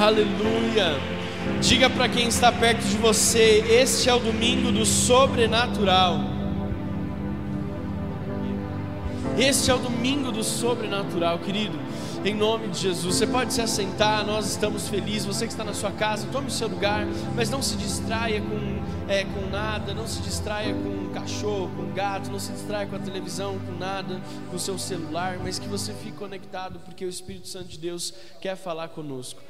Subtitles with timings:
[0.00, 0.98] Aleluia.
[1.60, 6.20] Diga para quem está perto de você: este é o domingo do sobrenatural.
[9.38, 11.78] Este é o domingo do sobrenatural, querido.
[12.24, 15.26] Em nome de Jesus, você pode se assentar, nós estamos felizes.
[15.26, 17.06] Você que está na sua casa, tome o seu lugar,
[17.36, 21.82] mas não se distraia com, é, com nada, não se distraia com um cachorro, com
[21.82, 25.58] um gato, não se distraia com a televisão, com nada, com o seu celular, mas
[25.58, 29.42] que você fique conectado, porque o Espírito Santo de Deus quer falar conosco.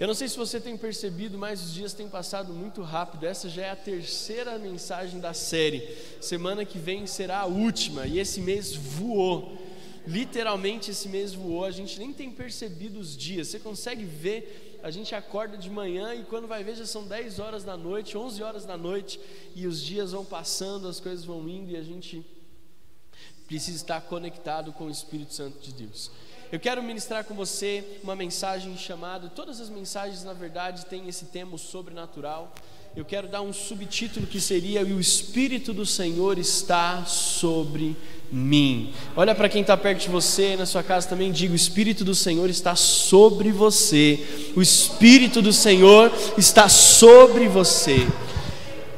[0.00, 3.26] Eu não sei se você tem percebido, mas os dias têm passado muito rápido.
[3.26, 5.96] Essa já é a terceira mensagem da série.
[6.20, 9.58] Semana que vem será a última e esse mês voou.
[10.06, 11.64] Literalmente esse mês voou.
[11.64, 13.48] A gente nem tem percebido os dias.
[13.48, 14.78] Você consegue ver?
[14.84, 18.16] A gente acorda de manhã e quando vai ver já são 10 horas da noite,
[18.16, 19.18] 11 horas da noite
[19.56, 22.24] e os dias vão passando, as coisas vão indo e a gente
[23.48, 26.12] precisa estar conectado com o Espírito Santo de Deus.
[26.50, 29.28] Eu quero ministrar com você uma mensagem chamada.
[29.28, 32.54] Todas as mensagens, na verdade, têm esse tema sobrenatural.
[32.96, 37.94] Eu quero dar um subtítulo que seria: O Espírito do Senhor está sobre
[38.32, 38.94] mim.
[39.14, 42.14] Olha para quem está perto de você, na sua casa também, diga: O Espírito do
[42.14, 44.52] Senhor está sobre você.
[44.56, 48.08] O Espírito do Senhor está sobre você.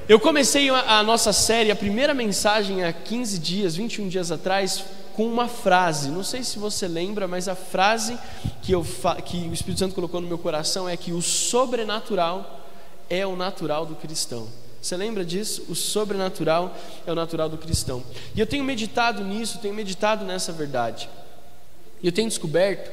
[0.08, 4.84] Eu comecei a, nossa série, a primeira mensagem há 15 dias, 21 dias atrás,
[5.20, 6.08] com uma frase.
[6.08, 8.18] Não sei se você lembra, mas a frase
[8.62, 8.82] que, eu,
[9.26, 12.66] que o Espírito Santo colocou no meu coração é que o sobrenatural
[13.10, 14.48] é o natural do cristão.
[14.80, 15.66] Você lembra disso?
[15.68, 16.74] O sobrenatural
[17.06, 18.02] é o natural do cristão.
[18.34, 21.10] E eu tenho meditado nisso, tenho meditado nessa verdade.
[22.02, 22.90] E eu tenho descoberto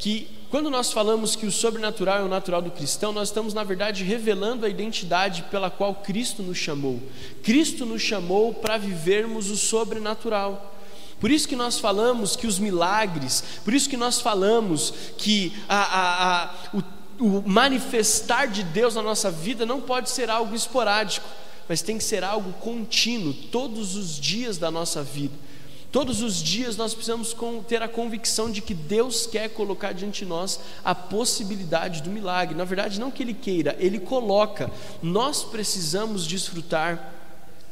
[0.00, 3.62] que quando nós falamos que o sobrenatural é o natural do cristão, nós estamos, na
[3.62, 7.00] verdade, revelando a identidade pela qual Cristo nos chamou.
[7.40, 10.74] Cristo nos chamou para vivermos o sobrenatural.
[11.20, 15.76] Por isso que nós falamos que os milagres, por isso que nós falamos que a,
[15.76, 16.82] a, a, o,
[17.24, 21.26] o manifestar de Deus na nossa vida não pode ser algo esporádico,
[21.68, 25.34] mas tem que ser algo contínuo, todos os dias da nossa vida.
[25.90, 27.34] Todos os dias nós precisamos
[27.66, 32.54] ter a convicção de que Deus quer colocar diante de nós a possibilidade do milagre.
[32.54, 34.70] Na verdade, não que Ele queira, Ele coloca.
[35.02, 37.14] Nós precisamos desfrutar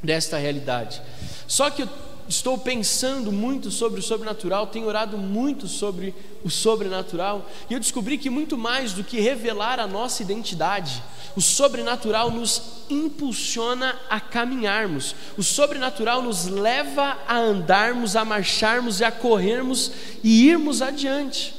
[0.02, 1.02] desta realidade.
[1.46, 1.86] Só que
[2.28, 6.14] estou pensando muito sobre o sobrenatural, tenho orado muito sobre
[6.44, 11.02] o sobrenatural, e eu descobri que muito mais do que revelar a nossa identidade,
[11.36, 19.04] o sobrenatural nos impulsiona a caminharmos, o sobrenatural nos leva a andarmos, a marcharmos e
[19.04, 19.92] a corrermos
[20.22, 21.54] e irmos adiante.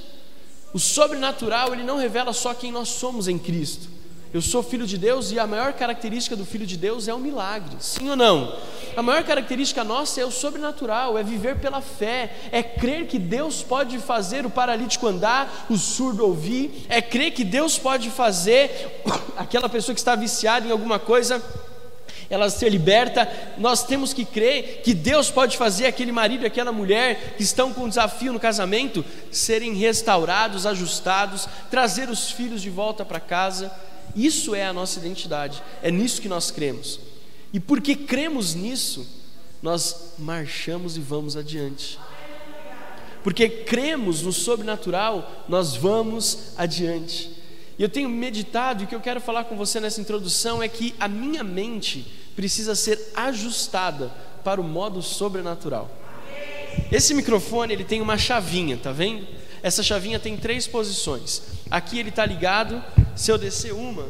[0.74, 3.97] O sobrenatural, ele não revela só quem nós somos em Cristo,
[4.34, 7.20] eu sou filho de Deus e a maior característica do filho de Deus é o
[7.20, 8.54] milagre, sim ou não?
[8.96, 13.64] A maior característica nossa é o sobrenatural, é viver pela fé, é crer que Deus
[13.64, 19.02] pode fazer o paralítico andar, o surdo ouvir, é crer que Deus pode fazer
[19.38, 21.42] aquela pessoa que está viciada em alguma coisa
[22.30, 26.72] ela ser liberta, nós temos que crer que Deus pode fazer aquele marido e aquela
[26.72, 32.70] mulher que estão com um desafio no casamento serem restaurados, ajustados, trazer os filhos de
[32.70, 33.72] volta para casa.
[34.16, 37.00] Isso é a nossa identidade, é nisso que nós cremos.
[37.54, 39.08] E porque cremos nisso,
[39.62, 42.00] nós marchamos e vamos adiante.
[43.24, 47.32] Porque cremos no sobrenatural, nós vamos adiante.
[47.78, 50.68] E eu tenho meditado, e o que eu quero falar com você nessa introdução é
[50.68, 54.12] que a minha mente precisa ser ajustada
[54.44, 55.90] para o modo sobrenatural.
[56.92, 59.28] Esse microfone ele tem uma chavinha, tá vendo?
[59.62, 61.42] Essa chavinha tem três posições.
[61.70, 62.82] Aqui ele está ligado.
[63.18, 64.08] Se eu descer uma,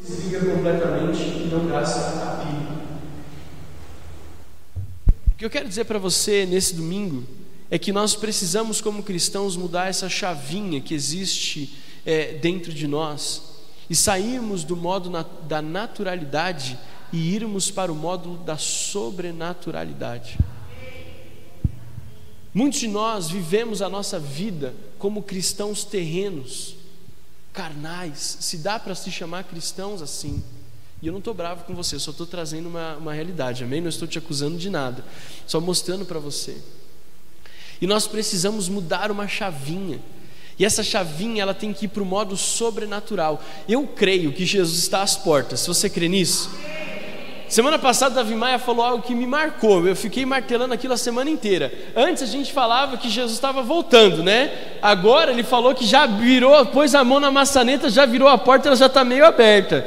[0.00, 2.76] desliga completamente e não gasta a pilha.
[5.32, 7.24] O que eu quero dizer para você nesse domingo
[7.70, 11.76] é que nós precisamos, como cristãos, mudar essa chavinha que existe
[12.06, 13.42] é, dentro de nós
[13.90, 16.78] e sairmos do modo na, da naturalidade
[17.12, 20.38] e irmos para o modo da sobrenaturalidade.
[22.56, 26.74] Muitos de nós vivemos a nossa vida como cristãos terrenos,
[27.52, 30.42] carnais, se dá para se chamar cristãos assim.
[31.02, 33.82] E eu não estou bravo com você, só estou trazendo uma, uma realidade, amém?
[33.82, 35.04] Não estou te acusando de nada,
[35.46, 36.56] só mostrando para você.
[37.78, 40.00] E nós precisamos mudar uma chavinha.
[40.58, 43.44] E essa chavinha ela tem que ir para o modo sobrenatural.
[43.68, 45.60] Eu creio que Jesus está às portas.
[45.60, 46.48] Se você crê nisso,
[47.48, 49.86] Semana passada, Davi Maia falou algo que me marcou.
[49.86, 51.72] Eu fiquei martelando aquilo a semana inteira.
[51.94, 54.50] Antes a gente falava que Jesus estava voltando, né?
[54.82, 58.68] Agora ele falou que já virou, pôs a mão na maçaneta, já virou a porta,
[58.68, 59.86] ela já está meio aberta.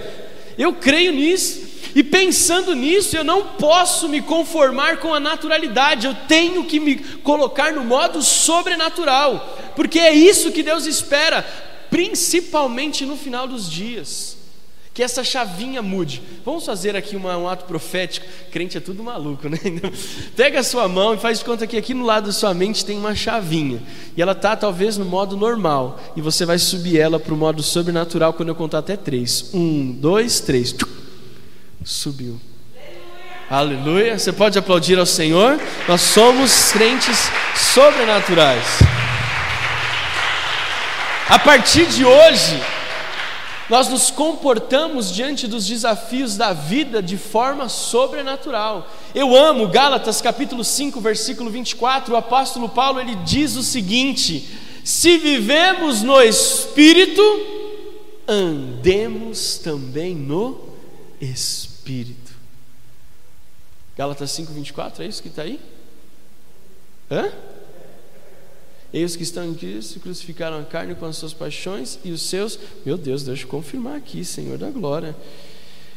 [0.57, 1.67] Eu creio nisso.
[1.95, 6.95] E pensando nisso, eu não posso me conformar com a naturalidade, eu tenho que me
[6.95, 11.43] colocar no modo sobrenatural, porque é isso que Deus espera,
[11.89, 14.38] principalmente no final dos dias.
[14.99, 16.21] Que essa chavinha mude.
[16.43, 18.25] Vamos fazer aqui uma, um ato profético.
[18.51, 19.57] Crente é tudo maluco, né?
[20.35, 22.83] Pega a sua mão e faz de conta que aqui no lado da sua mente
[22.83, 23.81] tem uma chavinha.
[24.17, 25.97] E ela está talvez no modo normal.
[26.17, 29.51] E você vai subir ela para o modo sobrenatural quando eu contar até três.
[29.53, 30.75] Um, dois, três.
[31.81, 32.37] Subiu.
[33.49, 34.19] Aleluia.
[34.19, 35.57] Você pode aplaudir ao Senhor.
[35.87, 38.79] Nós somos crentes sobrenaturais.
[41.29, 42.61] A partir de hoje,
[43.69, 48.89] nós nos comportamos diante dos desafios da vida de forma sobrenatural.
[49.13, 54.49] Eu amo Gálatas capítulo 5, versículo 24, o apóstolo Paulo ele diz o seguinte:
[54.83, 57.21] Se vivemos no espírito,
[58.27, 60.59] andemos também no
[61.21, 62.31] espírito.
[63.95, 65.59] Gálatas 5, 24, é isso que está aí?
[67.11, 67.31] Hã?
[68.91, 72.57] Eis que estão em Cristo crucificaram a carne com as suas paixões e os seus.
[72.85, 75.15] Meu Deus, deixa eu confirmar aqui, Senhor da glória.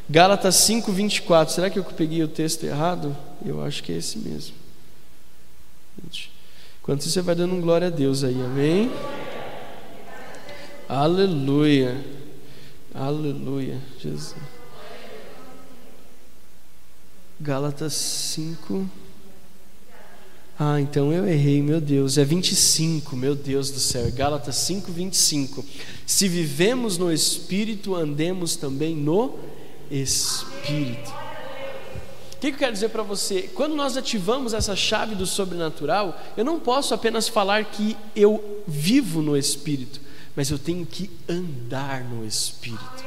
[0.08, 1.54] Gálatas 5, 24.
[1.54, 3.16] Será que eu peguei o texto errado?
[3.44, 4.54] Eu acho que é esse mesmo.
[6.82, 8.90] Enquanto isso, você vai dando um glória a Deus aí, amém?
[10.88, 11.96] Aleluia.
[12.94, 13.80] Aleluia.
[13.98, 14.34] Jesus.
[17.40, 18.86] Gálatas 5.
[20.64, 22.16] Ah, então eu errei, meu Deus.
[22.16, 24.08] É 25, meu Deus do céu.
[24.12, 25.64] Gálatas 5, 25.
[26.06, 29.40] Se vivemos no Espírito, andemos também no
[29.90, 31.10] Espírito.
[32.36, 33.50] O que eu quero dizer para você?
[33.52, 39.20] Quando nós ativamos essa chave do sobrenatural, eu não posso apenas falar que eu vivo
[39.20, 40.00] no Espírito,
[40.36, 43.04] mas eu tenho que andar no Espírito.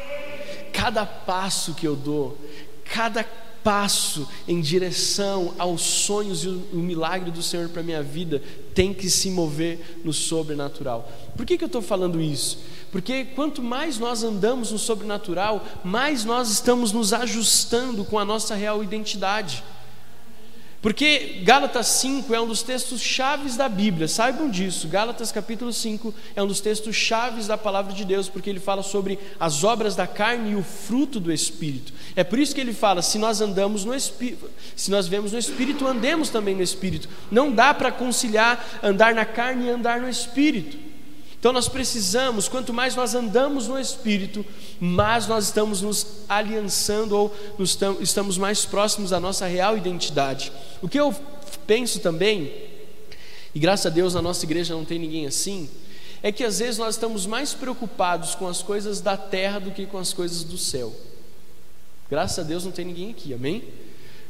[0.74, 2.38] Cada passo que eu dou,
[2.84, 3.24] cada
[3.66, 8.40] passo em direção aos sonhos e o milagre do Senhor para a minha vida
[8.76, 11.12] tem que se mover no sobrenatural.
[11.36, 12.60] Por que, que eu estou falando isso?
[12.92, 18.54] Porque quanto mais nós andamos no sobrenatural, mais nós estamos nos ajustando com a nossa
[18.54, 19.64] real identidade.
[20.86, 24.88] Porque Gálatas 5 é um dos textos chaves da Bíblia, saibam disso.
[24.88, 28.84] Gálatas capítulo 5 é um dos textos chaves da palavra de Deus, porque ele fala
[28.84, 31.92] sobre as obras da carne e o fruto do Espírito.
[32.16, 35.40] É por isso que ele fala: se nós andamos no Espírito, se nós vemos no
[35.40, 37.10] Espírito, andemos também no Espírito.
[37.32, 40.85] Não dá para conciliar andar na carne e andar no Espírito.
[41.46, 44.44] Então nós precisamos, quanto mais nós andamos no Espírito,
[44.80, 50.52] mais nós estamos nos aliançando ou nos estamos mais próximos da nossa real identidade.
[50.82, 51.16] O que eu
[51.68, 52.52] penso também,
[53.54, 55.70] e graças a Deus na nossa igreja não tem ninguém assim,
[56.24, 59.86] é que às vezes nós estamos mais preocupados com as coisas da terra do que
[59.86, 60.92] com as coisas do céu.
[62.10, 63.64] Graças a Deus não tem ninguém aqui, amém?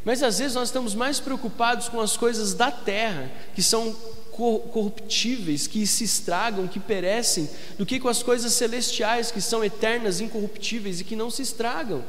[0.04, 3.96] Mas às vezes nós estamos mais preocupados com as coisas da terra, que são
[4.36, 10.20] corruptíveis, que se estragam, que perecem, do que com as coisas celestiais, que são eternas,
[10.20, 12.04] incorruptíveis e que não se estragam.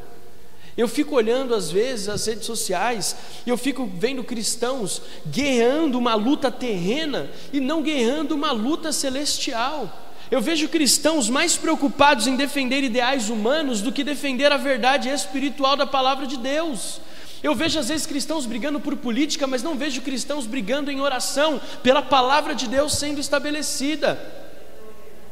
[0.76, 6.14] Eu fico olhando às vezes as redes sociais e eu fico vendo cristãos guerreando uma
[6.14, 10.02] luta terrena e não guerreando uma luta celestial.
[10.30, 15.76] Eu vejo cristãos mais preocupados em defender ideais humanos do que defender a verdade espiritual
[15.76, 17.00] da palavra de Deus.
[17.46, 21.60] Eu vejo às vezes cristãos brigando por política, mas não vejo cristãos brigando em oração
[21.80, 24.18] pela palavra de Deus sendo estabelecida.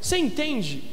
[0.00, 0.84] Você entende?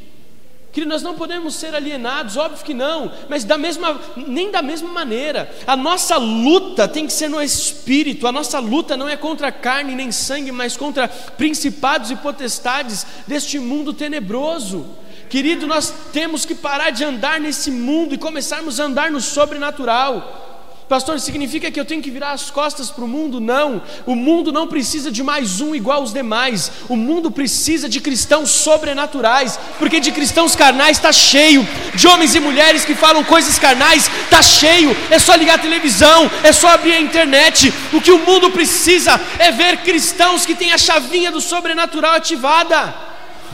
[0.71, 4.89] Que nós não podemos ser alienados, óbvio que não, mas da mesma, nem da mesma
[4.89, 5.55] maneira.
[5.67, 8.25] A nossa luta tem que ser no espírito.
[8.25, 13.59] A nossa luta não é contra carne nem sangue, mas contra principados e potestades deste
[13.59, 14.87] mundo tenebroso.
[15.29, 20.47] Querido, nós temos que parar de andar nesse mundo e começarmos a andar no sobrenatural.
[20.91, 23.39] Pastor, significa que eu tenho que virar as costas para o mundo?
[23.39, 23.81] Não.
[24.05, 26.69] O mundo não precisa de mais um igual aos demais.
[26.89, 32.41] O mundo precisa de cristãos sobrenaturais, porque de cristãos carnais está cheio, de homens e
[32.41, 34.93] mulheres que falam coisas carnais está cheio.
[35.10, 37.74] É só ligar a televisão, é só abrir a internet.
[37.93, 42.93] O que o mundo precisa é ver cristãos que têm a chavinha do sobrenatural ativada.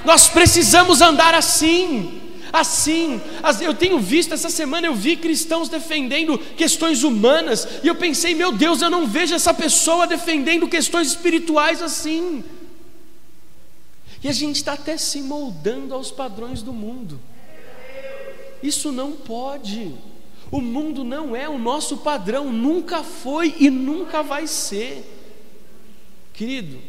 [0.03, 2.16] Nós precisamos andar assim
[2.59, 3.21] assim.
[3.61, 8.51] Eu tenho visto, essa semana eu vi cristãos defendendo questões humanas, e eu pensei, meu
[8.51, 12.43] Deus, eu não vejo essa pessoa defendendo questões espirituais assim.
[14.23, 17.19] E a gente está até se moldando aos padrões do mundo.
[18.61, 19.93] Isso não pode.
[20.51, 25.05] O mundo não é o nosso padrão, nunca foi e nunca vai ser.
[26.33, 26.79] Querido,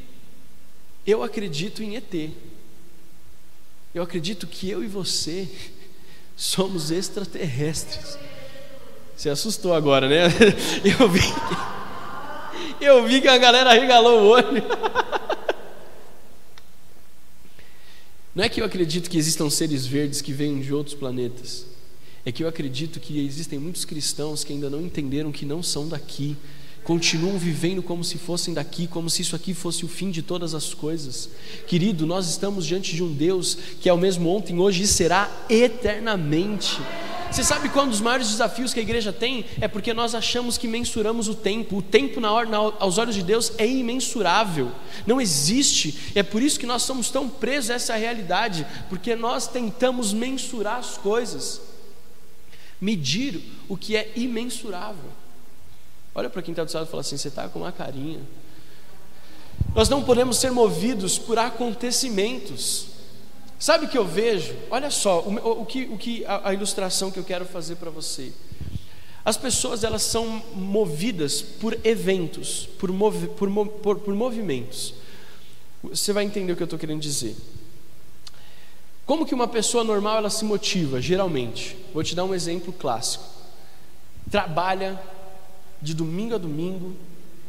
[1.06, 2.30] eu acredito em ET.
[3.95, 5.49] Eu acredito que eu e você
[6.37, 8.18] somos extraterrestres.
[9.16, 10.25] Você assustou agora, né?
[10.85, 11.21] Eu vi.
[12.80, 14.62] Eu vi que a galera regalou o olho.
[18.35, 21.66] Não é que eu acredito que existam seres verdes que venham de outros planetas.
[22.25, 25.88] É que eu acredito que existem muitos cristãos que ainda não entenderam que não são
[25.88, 26.37] daqui,
[26.88, 30.54] continuam vivendo como se fossem daqui, como se isso aqui fosse o fim de todas
[30.54, 31.28] as coisas.
[31.66, 35.30] Querido, nós estamos diante de um Deus que é o mesmo ontem, hoje e será
[35.50, 36.80] eternamente.
[37.30, 39.45] Você sabe qual um dos maiores desafios que a igreja tem?
[39.61, 41.76] É porque nós achamos que mensuramos o tempo.
[41.76, 44.73] O tempo, na hora, na, aos olhos de Deus, é imensurável.
[45.07, 46.12] Não existe.
[46.14, 50.78] É por isso que nós somos tão presos a essa realidade, porque nós tentamos mensurar
[50.78, 51.61] as coisas,
[52.80, 55.27] medir o que é imensurável.
[56.18, 58.18] Olha para quem está do lado e fala assim: você está com uma carinha.
[59.72, 62.87] Nós não podemos ser movidos por acontecimentos.
[63.56, 64.52] Sabe o que eu vejo?
[64.68, 67.88] Olha só, o, o que, o que a, a ilustração que eu quero fazer para
[67.88, 68.32] você.
[69.25, 74.94] As pessoas elas são movidas por eventos, por, movi, por, por, por movimentos.
[75.84, 77.37] Você vai entender o que eu estou querendo dizer.
[79.06, 81.76] Como que uma pessoa normal ela se motiva, geralmente?
[81.94, 83.25] Vou te dar um exemplo clássico.
[84.28, 85.00] Trabalha
[85.80, 86.94] de domingo a domingo,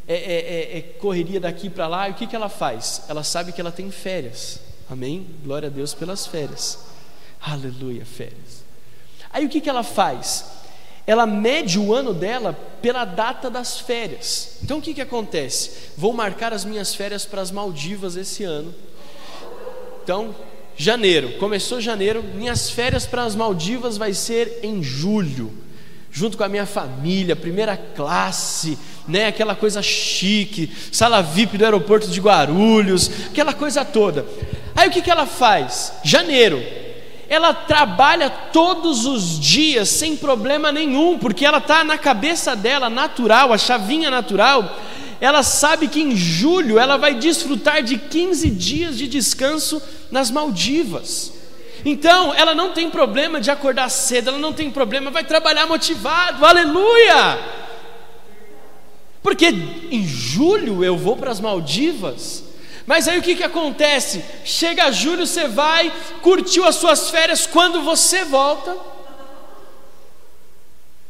[0.08, 3.04] é, é, é, é correria daqui para lá, e o que, que ela faz?
[3.08, 4.60] Ela sabe que ela tem férias.
[4.90, 5.28] Amém?
[5.44, 6.80] Glória a Deus pelas férias.
[7.40, 8.64] Aleluia, férias.
[9.32, 10.46] Aí o que, que ela faz?
[11.06, 14.58] Ela mede o ano dela pela data das férias.
[14.64, 15.92] Então o que, que acontece?
[15.98, 18.74] Vou marcar as minhas férias para as Maldivas esse ano.
[20.04, 20.36] Então,
[20.76, 25.54] janeiro, começou janeiro, minhas férias para as Maldivas vai ser em julho,
[26.12, 32.08] junto com a minha família, primeira classe, né, aquela coisa chique, sala VIP do aeroporto
[32.08, 34.26] de Guarulhos, aquela coisa toda.
[34.76, 35.94] Aí o que, que ela faz?
[36.04, 36.62] Janeiro.
[37.28, 43.54] Ela trabalha todos os dias sem problema nenhum, porque ela está na cabeça dela natural,
[43.54, 44.80] a chavinha natural.
[45.22, 51.39] Ela sabe que em julho ela vai desfrutar de 15 dias de descanso nas Maldivas.
[51.86, 56.46] Então, ela não tem problema de acordar cedo, ela não tem problema, vai trabalhar motivado,
[56.46, 57.40] aleluia!
[59.22, 62.44] Porque em julho eu vou para as Maldivas.
[62.86, 64.24] Mas aí o que, que acontece?
[64.44, 68.76] Chega julho, você vai, curtiu as suas férias, quando você volta.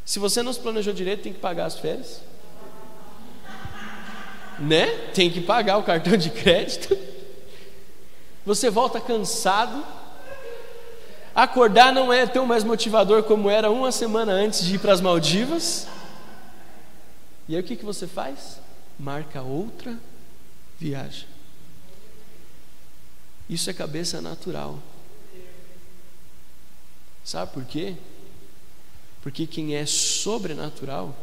[0.04, 2.22] Se você não se planejou direito, tem que pagar as férias.
[4.60, 4.88] Né?
[5.14, 6.98] Tem que pagar o cartão de crédito.
[8.46, 9.82] Você volta cansado.
[11.40, 15.00] Acordar não é tão mais motivador como era uma semana antes de ir para as
[15.00, 15.88] Maldivas.
[17.48, 18.60] E aí o que, que você faz?
[19.00, 19.98] Marca outra
[20.78, 21.30] viagem.
[23.50, 24.80] Isso é cabeça natural.
[27.24, 27.96] Sabe por quê?
[29.22, 31.16] Porque quem é sobrenatural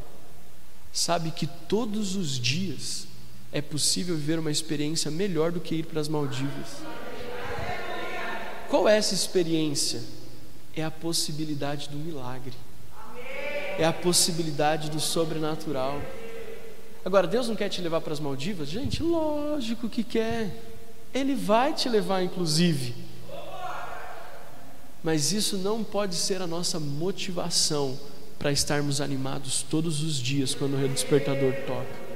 [0.94, 3.06] sabe que todos os dias
[3.52, 6.78] é possível viver uma experiência melhor do que ir para as Maldivas.
[8.68, 10.02] Qual é essa experiência?
[10.74, 12.52] É a possibilidade do milagre
[13.78, 16.00] é a possibilidade do sobrenatural.
[17.04, 18.68] Agora, Deus não quer te levar para as Maldivas?
[18.68, 20.50] Gente, lógico que quer.
[21.14, 22.94] Ele vai te levar, inclusive.
[25.02, 27.98] Mas isso não pode ser a nossa motivação
[28.38, 32.06] para estarmos animados todos os dias quando o despertador toca.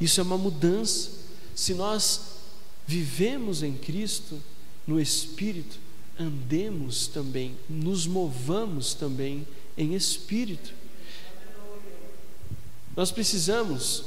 [0.00, 1.10] Isso é uma mudança.
[1.54, 2.20] Se nós
[2.86, 4.38] vivemos em Cristo,
[4.90, 5.78] no Espírito,
[6.18, 9.46] andemos também, nos movamos também
[9.78, 10.74] em Espírito.
[12.96, 14.02] Nós precisamos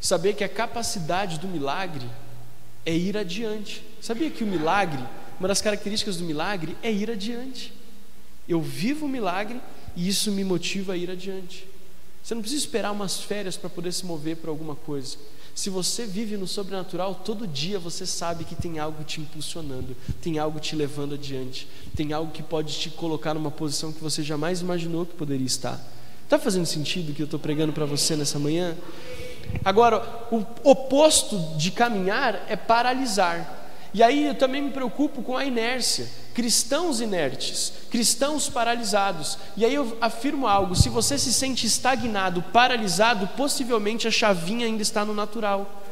[0.00, 2.04] saber que a capacidade do milagre
[2.84, 3.84] é ir adiante.
[4.00, 5.00] Sabia que o milagre,
[5.38, 7.72] uma das características do milagre é ir adiante.
[8.48, 9.60] Eu vivo o milagre
[9.94, 11.68] e isso me motiva a ir adiante.
[12.20, 15.18] Você não precisa esperar umas férias para poder se mover por alguma coisa.
[15.56, 20.38] Se você vive no sobrenatural, todo dia você sabe que tem algo te impulsionando, tem
[20.38, 24.60] algo te levando adiante, tem algo que pode te colocar numa posição que você jamais
[24.60, 25.80] imaginou que poderia estar.
[26.22, 28.76] Está fazendo sentido o que eu estou pregando para você nessa manhã?
[29.64, 33.70] Agora, o oposto de caminhar é paralisar.
[33.94, 36.06] E aí eu também me preocupo com a inércia.
[36.36, 39.38] Cristãos inertes, cristãos paralisados.
[39.56, 44.82] E aí eu afirmo algo: se você se sente estagnado, paralisado, possivelmente a chavinha ainda
[44.82, 45.82] está no natural.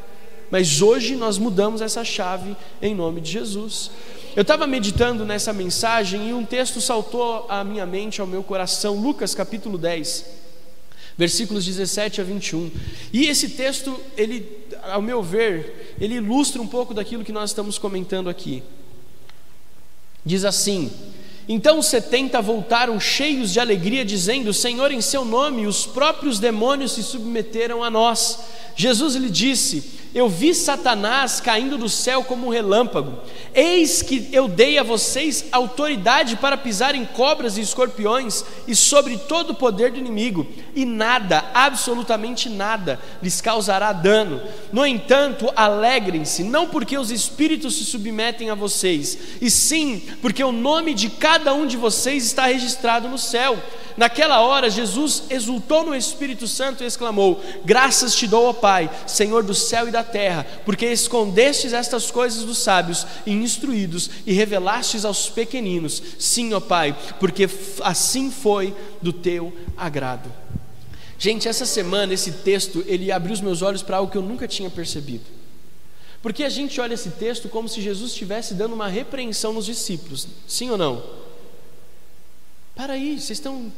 [0.51, 3.89] Mas hoje nós mudamos essa chave em nome de Jesus.
[4.35, 9.01] Eu estava meditando nessa mensagem e um texto saltou à minha mente, ao meu coração,
[9.01, 10.25] Lucas capítulo 10,
[11.17, 12.69] versículos 17 a 21.
[13.11, 14.47] E esse texto, ele,
[14.83, 18.61] ao meu ver, ele ilustra um pouco daquilo que nós estamos comentando aqui.
[20.25, 20.91] Diz assim:
[21.47, 26.93] Então os setenta voltaram cheios de alegria, dizendo: Senhor, em seu nome os próprios demônios
[26.93, 28.39] se submeteram a nós.
[28.75, 33.19] Jesus lhe disse: Eu vi Satanás caindo do céu como um relâmpago.
[33.53, 39.15] Eis que eu dei a vocês autoridade para pisar em cobras e escorpiões e sobre
[39.15, 44.41] todo o poder do inimigo, e nada, absolutamente nada, lhes causará dano.
[44.73, 50.51] No entanto, alegrem-se, não porque os espíritos se submetem a vocês, e sim porque o
[50.51, 53.57] nome de cada um de vocês está registrado no céu.
[53.95, 59.41] Naquela hora, Jesus exultou no Espírito Santo e exclamou: Graças te dou, ó Pai, Senhor
[59.41, 65.05] do céu e da terra, porque escondestes estas coisas dos sábios e instruídos e revelastes
[65.05, 66.03] aos pequeninos.
[66.19, 67.47] Sim, ó Pai, porque
[67.81, 70.44] assim foi do teu agrado.
[71.17, 74.47] Gente, essa semana esse texto ele abriu os meus olhos para algo que eu nunca
[74.47, 75.25] tinha percebido.
[76.21, 80.27] Porque a gente olha esse texto como se Jesus estivesse dando uma repreensão nos discípulos,
[80.47, 81.03] sim ou não?
[82.75, 83.71] Para aí, vocês estão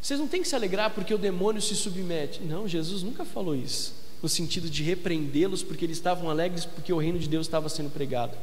[0.00, 2.40] vocês não têm que se alegrar porque o demônio se submete.
[2.42, 6.98] Não, Jesus nunca falou isso, no sentido de repreendê-los porque eles estavam alegres porque o
[6.98, 8.36] reino de Deus estava sendo pregado.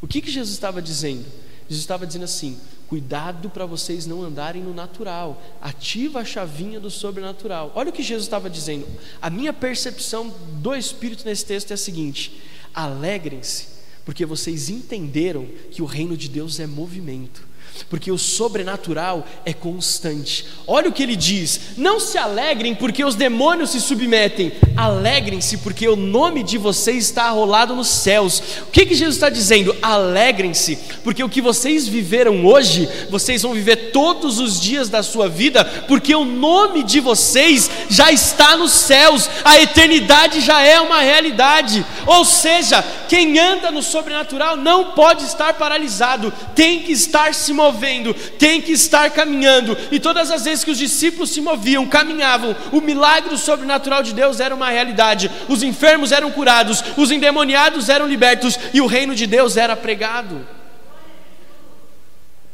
[0.00, 1.24] O que, que Jesus estava dizendo?
[1.68, 2.58] Jesus estava dizendo assim:
[2.94, 7.72] cuidado para vocês não andarem no natural, ativa a chavinha do sobrenatural.
[7.74, 8.86] Olha o que Jesus estava dizendo.
[9.20, 10.32] A minha percepção
[10.62, 12.40] do Espírito nesse texto é a seguinte:
[12.72, 13.66] alegrem-se,
[14.04, 17.42] porque vocês entenderam que o reino de Deus é movimento
[17.88, 20.46] porque o sobrenatural é constante.
[20.66, 25.88] Olha o que ele diz: não se alegrem porque os demônios se submetem, alegrem-se porque
[25.88, 28.42] o nome de vocês está arrolado nos céus.
[28.62, 29.74] O que, que Jesus está dizendo?
[29.82, 35.28] Alegrem-se, porque o que vocês viveram hoje, vocês vão viver todos os dias da sua
[35.28, 41.00] vida, porque o nome de vocês já está nos céus, a eternidade já é uma
[41.00, 41.84] realidade.
[42.06, 48.14] Ou seja, quem anda no sobrenatural não pode estar paralisado, tem que estar se movendo
[48.38, 49.76] tem que estar caminhando.
[49.90, 54.40] E todas as vezes que os discípulos se moviam, caminhavam, o milagre sobrenatural de Deus
[54.40, 55.30] era uma realidade.
[55.48, 60.46] Os enfermos eram curados, os endemoniados eram libertos e o reino de Deus era pregado.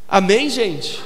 [0.09, 1.01] Amém, gente?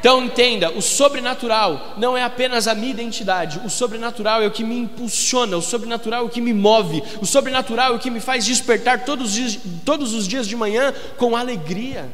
[0.00, 4.62] Então entenda, o sobrenatural não é apenas a minha identidade, o sobrenatural é o que
[4.62, 8.20] me impulsiona, o sobrenatural é o que me move, o sobrenatural é o que me
[8.20, 12.08] faz despertar todos os dias, todos os dias de manhã com alegria.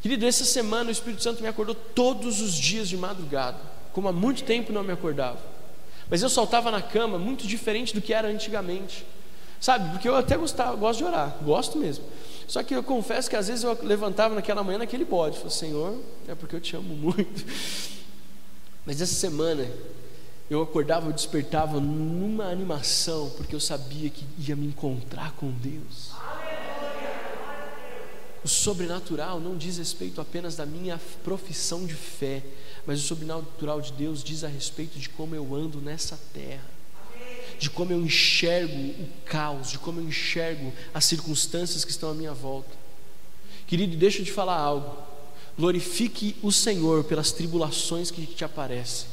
[0.00, 3.58] Querido, essa semana o Espírito Santo me acordou todos os dias de madrugada,
[3.92, 5.38] como há muito tempo não me acordava.
[6.08, 9.04] Mas eu saltava na cama muito diferente do que era antigamente.
[9.60, 9.90] Sabe?
[9.90, 12.04] Porque eu até gostava, gosto de orar, gosto mesmo.
[12.52, 15.98] Só que eu confesso que às vezes eu levantava naquela manhã naquele bode, falei, Senhor,
[16.28, 17.46] é porque eu te amo muito.
[18.84, 19.66] Mas essa semana
[20.50, 26.10] eu acordava, eu despertava numa animação, porque eu sabia que ia me encontrar com Deus.
[28.44, 32.42] O sobrenatural não diz respeito apenas da minha profissão de fé,
[32.86, 36.68] mas o sobrenatural de Deus diz a respeito de como eu ando nessa terra,
[37.62, 42.14] de como eu enxergo o caos, de como eu enxergo as circunstâncias que estão à
[42.14, 42.74] minha volta.
[43.68, 44.96] Querido, deixa eu te falar algo.
[45.56, 49.06] Glorifique o Senhor pelas tribulações que te aparecem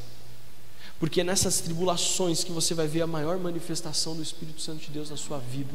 [0.99, 4.91] porque é nessas tribulações que você vai ver a maior manifestação do Espírito Santo de
[4.91, 5.71] Deus na sua vida.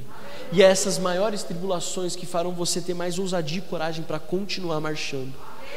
[0.52, 4.82] E é essas maiores tribulações que farão você ter mais ousadia e coragem para continuar
[4.82, 5.32] marchando,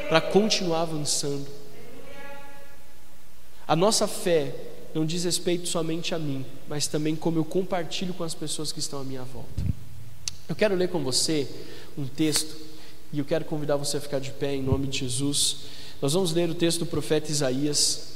[0.09, 1.47] para continuar avançando.
[3.65, 4.53] A nossa fé
[4.93, 8.79] não diz respeito somente a mim, mas também como eu compartilho com as pessoas que
[8.79, 9.63] estão à minha volta.
[10.47, 11.47] Eu quero ler com você
[11.97, 12.55] um texto
[13.11, 15.57] e eu quero convidar você a ficar de pé em nome de Jesus.
[16.01, 18.15] Nós vamos ler o texto do profeta Isaías,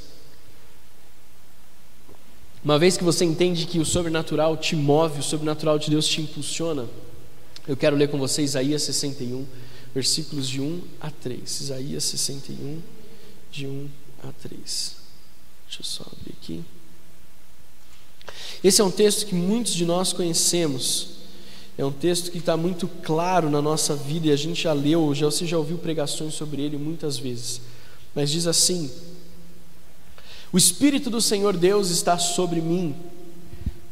[2.64, 6.22] uma vez que você entende que o sobrenatural te move, o sobrenatural de Deus te
[6.22, 6.88] impulsiona,
[7.68, 9.46] eu quero ler com você Isaías 61,
[9.94, 11.62] versículos de 1 a 3.
[11.62, 12.82] Isaías 61,
[13.52, 13.90] de 1
[14.24, 15.01] a 3.
[15.72, 16.64] Deixa eu só abrir aqui.
[18.62, 21.12] Esse é um texto que muitos de nós conhecemos.
[21.78, 25.16] É um texto que está muito claro na nossa vida e a gente já leu,
[25.16, 27.62] já, você já ouviu pregações sobre ele muitas vezes.
[28.14, 28.92] Mas diz assim:
[30.52, 32.94] o Espírito do Senhor Deus está sobre mim,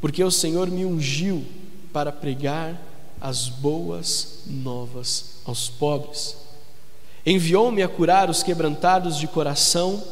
[0.01, 1.45] porque o Senhor me ungiu
[1.93, 2.77] para pregar
[3.21, 6.35] as boas novas aos pobres.
[7.25, 10.03] Enviou-me a curar os quebrantados de coração,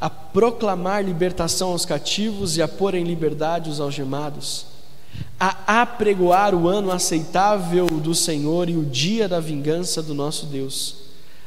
[0.00, 4.66] a proclamar libertação aos cativos e a pôr em liberdade os algemados,
[5.38, 10.96] a apregoar o ano aceitável do Senhor e o dia da vingança do nosso Deus,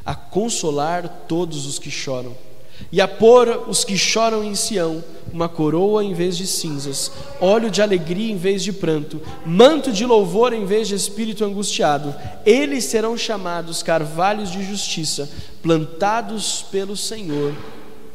[0.05, 2.35] a consolar todos os que choram
[2.91, 7.69] e a pôr os que choram em Sião uma coroa em vez de cinzas, óleo
[7.69, 12.15] de alegria em vez de pranto, manto de louvor em vez de espírito angustiado.
[12.45, 15.29] Eles serão chamados carvalhos de justiça,
[15.61, 17.53] plantados pelo Senhor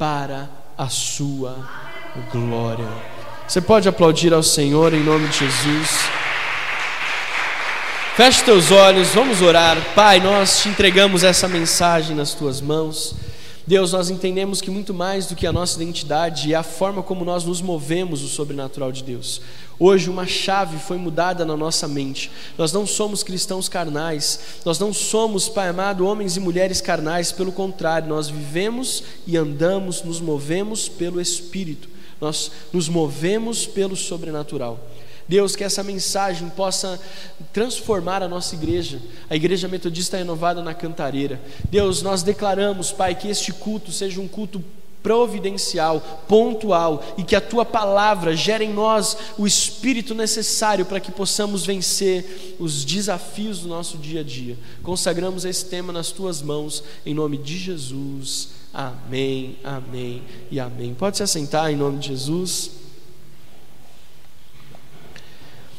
[0.03, 1.55] para a sua
[2.29, 2.89] glória.
[3.47, 6.01] Você pode aplaudir ao Senhor em nome de Jesus.
[8.17, 9.77] Feche teus olhos, vamos orar.
[9.95, 13.15] Pai, nós te entregamos essa mensagem nas tuas mãos.
[13.65, 17.23] Deus, nós entendemos que muito mais do que a nossa identidade e a forma como
[17.23, 19.39] nós nos movemos o sobrenatural de Deus.
[19.79, 22.29] Hoje, uma chave foi mudada na nossa mente.
[22.57, 27.53] Nós não somos cristãos carnais, nós não somos, Pai amado, homens e mulheres carnais, pelo
[27.53, 31.87] contrário, nós vivemos e andamos, nos movemos pelo Espírito,
[32.19, 34.77] nós nos movemos pelo sobrenatural.
[35.27, 36.99] Deus, que essa mensagem possa
[37.51, 41.41] transformar a nossa igreja, a igreja metodista renovada na cantareira.
[41.69, 44.63] Deus, nós declaramos, Pai, que este culto seja um culto
[45.03, 51.11] providencial, pontual e que a tua palavra gere em nós o espírito necessário para que
[51.11, 54.57] possamos vencer os desafios do nosso dia a dia.
[54.81, 58.49] Consagramos esse tema nas tuas mãos, em nome de Jesus.
[58.73, 60.93] Amém, amém e amém.
[60.93, 62.82] Pode se assentar em nome de Jesus.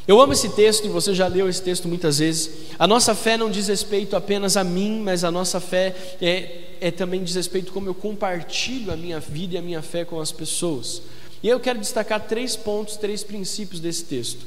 [0.06, 2.50] Eu amo esse texto e você já leu esse texto muitas vezes.
[2.78, 6.90] A nossa fé não diz respeito apenas a mim, mas a nossa fé é, é
[6.90, 10.30] também diz respeito como eu compartilho a minha vida e a minha fé com as
[10.30, 11.00] pessoas.
[11.42, 14.44] E eu quero destacar três pontos, três princípios desse texto.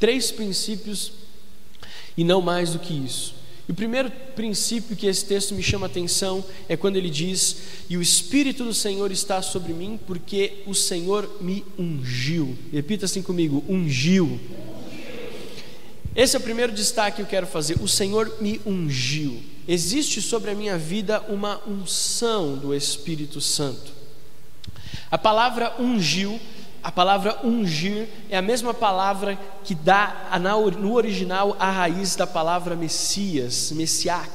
[0.00, 1.12] Três princípios
[2.16, 3.38] e não mais do que isso.
[3.68, 7.56] E o primeiro princípio que esse texto me chama a atenção é quando ele diz:
[7.88, 12.56] E o Espírito do Senhor está sobre mim, porque o Senhor me ungiu.
[12.72, 14.40] Repita assim comigo: ungiu.
[16.18, 17.80] Esse é o primeiro destaque que eu quero fazer.
[17.80, 19.40] O Senhor me ungiu.
[19.68, 23.92] Existe sobre a minha vida uma unção do Espírito Santo.
[25.08, 26.40] A palavra ungiu,
[26.82, 30.28] a palavra ungir é a mesma palavra que dá
[30.80, 34.28] no original a raiz da palavra Messias, Messiac.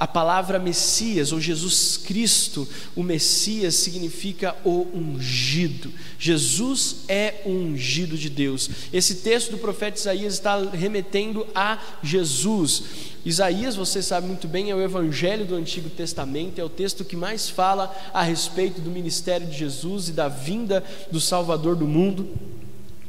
[0.00, 5.92] A palavra Messias ou Jesus Cristo, o Messias significa o ungido.
[6.18, 8.70] Jesus é o ungido de Deus.
[8.94, 12.82] Esse texto do profeta Isaías está remetendo a Jesus.
[13.26, 17.14] Isaías, você sabe muito bem, é o evangelho do Antigo Testamento, é o texto que
[17.14, 20.82] mais fala a respeito do ministério de Jesus e da vinda
[21.12, 22.26] do Salvador do mundo.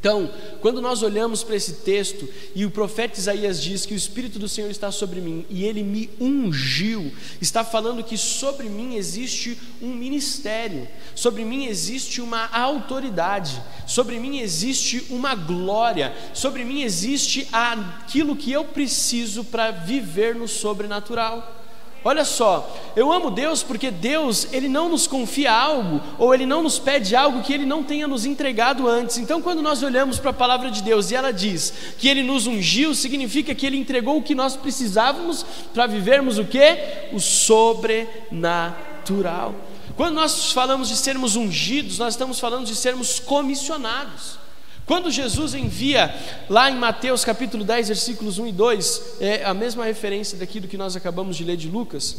[0.02, 0.28] Então,
[0.60, 4.48] quando nós olhamos para esse texto e o profeta Isaías diz que o Espírito do
[4.48, 9.94] Senhor está sobre mim e ele me ungiu, está falando que sobre mim existe um
[9.94, 18.34] ministério, sobre mim existe uma autoridade, sobre mim existe uma glória, sobre mim existe aquilo
[18.34, 21.61] que eu preciso para viver no sobrenatural.
[22.04, 26.60] Olha só, eu amo Deus porque Deus, Ele não nos confia algo, ou Ele não
[26.62, 29.18] nos pede algo que Ele não tenha nos entregado antes.
[29.18, 32.46] Então, quando nós olhamos para a palavra de Deus e ela diz que Ele nos
[32.46, 36.76] ungiu, significa que Ele entregou o que nós precisávamos para vivermos o que?
[37.12, 39.54] O sobrenatural.
[39.96, 44.42] Quando nós falamos de sermos ungidos, nós estamos falando de sermos comissionados.
[44.86, 46.14] Quando Jesus envia
[46.48, 50.76] lá em Mateus capítulo 10, versículos 1 e 2, é a mesma referência daquilo que
[50.76, 52.16] nós acabamos de ler de Lucas.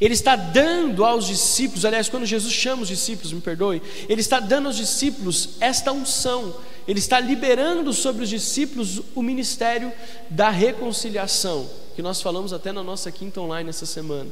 [0.00, 4.40] Ele está dando aos discípulos, aliás, quando Jesus chama os discípulos, me perdoe, ele está
[4.40, 6.54] dando aos discípulos esta unção,
[6.86, 9.92] ele está liberando sobre os discípulos o ministério
[10.28, 14.30] da reconciliação, que nós falamos até na nossa quinta online essa semana.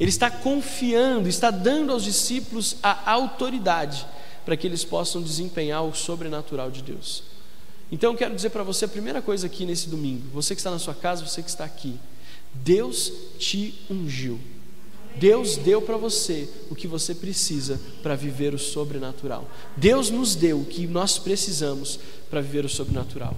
[0.00, 4.04] Ele está confiando, está dando aos discípulos a autoridade
[4.44, 7.22] para que eles possam desempenhar o sobrenatural de Deus.
[7.90, 10.70] Então eu quero dizer para você a primeira coisa aqui nesse domingo, você que está
[10.70, 11.98] na sua casa, você que está aqui,
[12.54, 14.40] Deus te ungiu.
[15.16, 19.48] Deus deu para você o que você precisa para viver o sobrenatural.
[19.76, 23.36] Deus nos deu o que nós precisamos para viver o sobrenatural.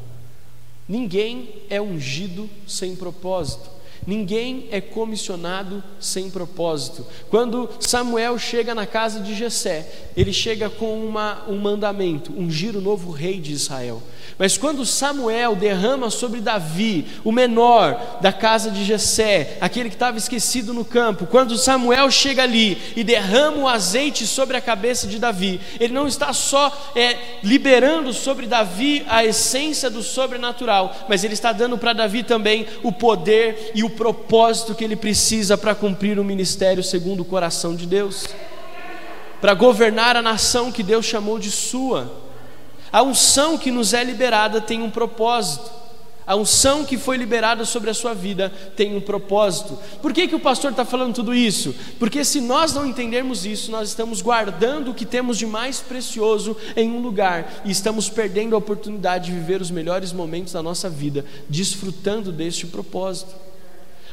[0.88, 3.76] Ninguém é ungido sem propósito.
[4.07, 7.05] Ninguém é comissionado sem propósito.
[7.29, 12.81] Quando Samuel chega na casa de Jessé, ele chega com uma, um mandamento, ungir o
[12.81, 14.03] novo rei de Israel.
[14.38, 20.19] Mas quando Samuel derrama sobre Davi, o menor da casa de Jessé, aquele que estava
[20.19, 25.19] esquecido no campo, quando Samuel chega ali e derrama o azeite sobre a cabeça de
[25.19, 31.35] Davi, ele não está só é, liberando sobre Davi a essência do sobrenatural, mas ele
[31.35, 36.18] está dando para Davi também o poder e o propósito que ele precisa para cumprir
[36.18, 38.26] o ministério segundo o coração de Deus,
[39.40, 42.24] para governar a nação que Deus chamou de sua.
[42.92, 45.70] A unção que nos é liberada tem um propósito.
[46.26, 49.78] A unção que foi liberada sobre a sua vida tem um propósito.
[50.02, 51.72] Por que, que o pastor está falando tudo isso?
[52.00, 56.56] Porque se nós não entendermos isso, nós estamos guardando o que temos de mais precioso
[56.74, 60.90] em um lugar e estamos perdendo a oportunidade de viver os melhores momentos da nossa
[60.90, 63.32] vida, desfrutando deste propósito.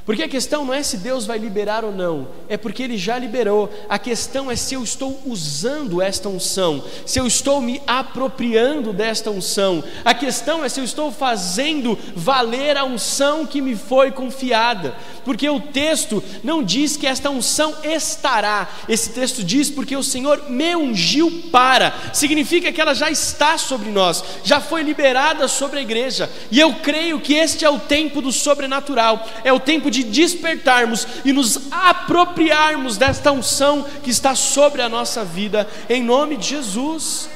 [0.05, 3.17] Porque a questão não é se Deus vai liberar ou não, é porque Ele já
[3.17, 3.69] liberou.
[3.87, 9.31] A questão é se eu estou usando esta unção, se eu estou me apropriando desta
[9.31, 9.81] unção.
[10.03, 14.93] A questão é se eu estou fazendo valer a unção que me foi confiada.
[15.23, 20.49] Porque o texto não diz que esta unção estará, esse texto diz porque o Senhor
[20.49, 25.81] me ungiu para, significa que ela já está sobre nós, já foi liberada sobre a
[25.81, 30.03] igreja, e eu creio que este é o tempo do sobrenatural, é o tempo de
[30.03, 36.49] despertarmos e nos apropriarmos desta unção que está sobre a nossa vida, em nome de
[36.49, 37.29] Jesus.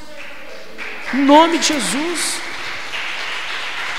[1.14, 2.40] Em nome de Jesus.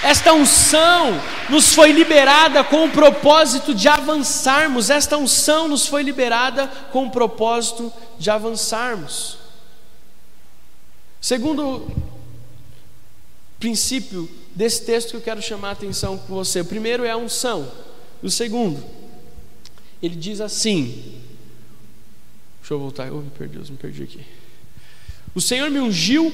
[0.03, 1.19] Esta unção
[1.49, 4.89] nos foi liberada com o propósito de avançarmos.
[4.89, 9.37] Esta unção nos foi liberada com o propósito de avançarmos.
[11.19, 11.85] Segundo
[13.59, 16.61] princípio desse texto que eu quero chamar a atenção com você.
[16.61, 17.69] O primeiro é a unção.
[18.21, 18.83] O segundo,
[20.01, 21.21] ele diz assim:
[22.59, 24.25] Deixa eu voltar, oh, meu Deus, me perdi aqui.
[25.33, 26.33] O Senhor me ungiu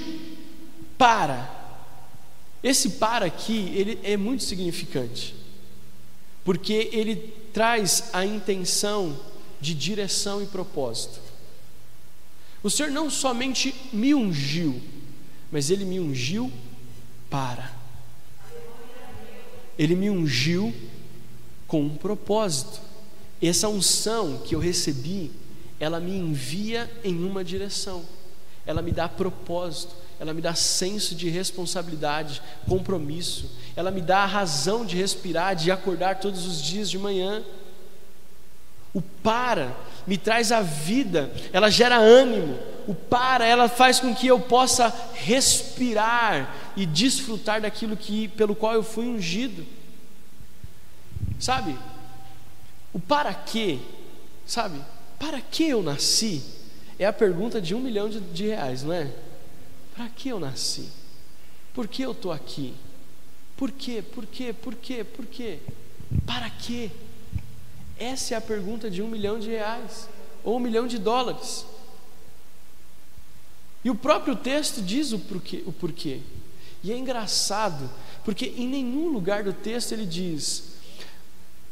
[0.98, 1.54] para.
[2.63, 5.36] Esse para aqui, ele é muito significante,
[6.43, 7.15] porque ele
[7.54, 9.17] traz a intenção
[9.62, 11.21] de direção e propósito.
[12.65, 14.82] O Senhor não somente me ungiu,
[15.52, 16.52] mas Ele me ungiu
[17.30, 17.71] para.
[19.78, 20.74] Ele me ungiu
[21.76, 22.80] com um propósito.
[23.42, 25.30] Essa unção que eu recebi,
[25.78, 28.02] ela me envia em uma direção,
[28.66, 34.26] ela me dá propósito, ela me dá senso de responsabilidade, compromisso, ela me dá a
[34.26, 37.44] razão de respirar, de acordar todos os dias de manhã.
[38.94, 39.76] O para
[40.08, 42.58] me traz a vida, ela gera ânimo.
[42.88, 48.74] O para, ela faz com que eu possa respirar e desfrutar daquilo que pelo qual
[48.74, 49.75] eu fui ungido.
[51.40, 51.78] Sabe?
[52.94, 53.80] O para quê?
[54.46, 54.82] Sabe?
[55.20, 56.42] Para que eu nasci?
[56.98, 59.12] É a pergunta de um milhão de, de reais, não é?
[59.96, 60.90] Para que eu nasci?
[61.74, 62.74] Por que eu estou aqui?
[63.58, 64.02] Por quê?
[64.02, 64.54] Por quê?
[64.54, 65.04] Por quê?
[65.04, 65.60] Por quê?
[66.26, 66.92] Para quê?
[67.98, 70.10] Essa é a pergunta de um milhão de reais
[70.44, 71.66] ou um milhão de dólares.
[73.84, 76.20] E o próprio texto diz o porquê, o porquê.
[76.84, 77.90] E é engraçado,
[78.24, 80.75] porque em nenhum lugar do texto ele diz: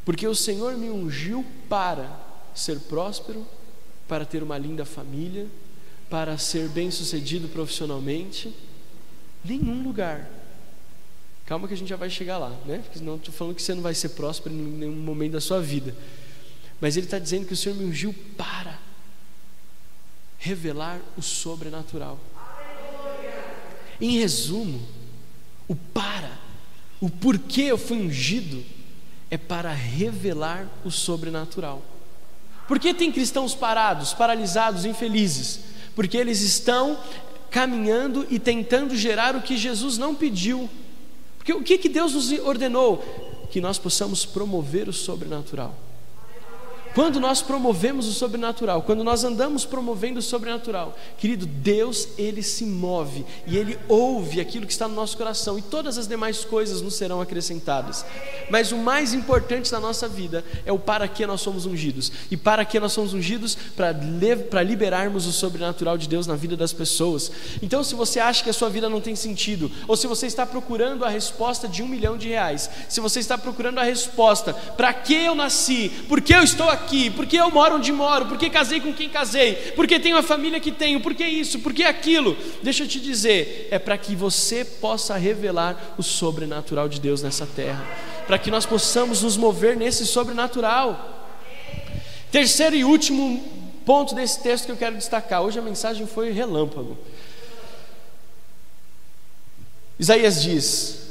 [0.04, 2.20] porque o Senhor me ungiu para
[2.54, 3.46] ser próspero,
[4.06, 5.46] para ter uma linda família,
[6.10, 8.54] para ser bem-sucedido profissionalmente.
[9.44, 10.30] Nenhum lugar.
[11.46, 12.78] Calma que a gente já vai chegar lá, né?
[12.78, 15.60] Porque não estou falando que você não vai ser próspero em nenhum momento da sua
[15.60, 15.94] vida.
[16.80, 18.78] Mas ele está dizendo que o Senhor me ungiu para
[20.38, 22.20] revelar o sobrenatural.
[24.00, 24.86] Em resumo,
[25.66, 26.38] o para,
[27.00, 28.62] o porquê eu fui ungido,
[29.34, 31.82] é para revelar o sobrenatural.
[32.68, 35.60] Por que tem cristãos parados, paralisados, infelizes?
[35.96, 36.96] Porque eles estão
[37.50, 40.70] caminhando e tentando gerar o que Jesus não pediu.
[41.36, 43.04] Porque o que, que Deus nos ordenou?
[43.50, 45.74] Que nós possamos promover o sobrenatural.
[46.94, 52.64] Quando nós promovemos o sobrenatural, quando nós andamos promovendo o sobrenatural, querido, Deus, ele se
[52.64, 56.80] move e ele ouve aquilo que está no nosso coração e todas as demais coisas
[56.80, 58.06] nos serão acrescentadas.
[58.48, 62.12] Mas o mais importante da nossa vida é o para que nós somos ungidos.
[62.30, 63.58] E para que nós somos ungidos?
[63.76, 67.32] Para liberarmos o sobrenatural de Deus na vida das pessoas.
[67.60, 70.46] Então, se você acha que a sua vida não tem sentido, ou se você está
[70.46, 74.92] procurando a resposta de um milhão de reais, se você está procurando a resposta, para
[74.92, 77.10] que eu nasci, por que eu estou aqui, aqui?
[77.10, 78.26] Por que eu moro onde moro?
[78.26, 79.54] Por que casei com quem casei?
[79.74, 81.00] Por que tenho a família que tenho?
[81.00, 81.58] Por que isso?
[81.60, 82.36] Por que aquilo?
[82.62, 87.46] Deixa eu te dizer, é para que você possa revelar o sobrenatural de Deus nessa
[87.46, 87.84] terra,
[88.26, 91.32] para que nós possamos nos mover nesse sobrenatural.
[92.30, 93.42] Terceiro e último
[93.86, 95.42] ponto desse texto que eu quero destacar.
[95.42, 96.96] Hoje a mensagem foi relâmpago.
[99.98, 101.03] Isaías diz: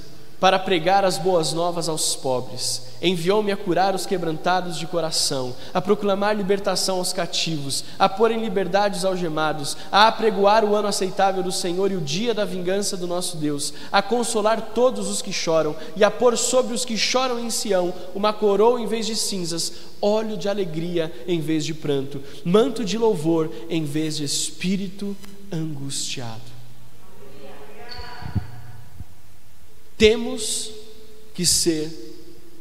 [0.43, 2.81] para pregar as boas novas aos pobres.
[3.01, 8.41] Enviou-me a curar os quebrantados de coração, a proclamar libertação aos cativos, a pôr em
[8.41, 12.97] liberdade os algemados, a apregoar o ano aceitável do Senhor e o dia da vingança
[12.97, 16.97] do nosso Deus, a consolar todos os que choram e a pôr sobre os que
[16.97, 21.73] choram em Sião uma coroa em vez de cinzas, óleo de alegria em vez de
[21.73, 25.15] pranto, manto de louvor em vez de espírito
[25.49, 26.52] angustiado.
[30.03, 30.69] Temos
[31.33, 31.89] que ser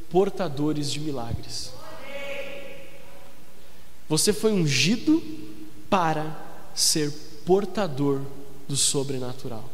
[0.09, 1.73] portadores de milagres.
[4.09, 5.21] Você foi ungido
[5.91, 6.41] para
[6.73, 7.11] ser
[7.45, 8.21] portador
[8.69, 9.69] do sobrenatural.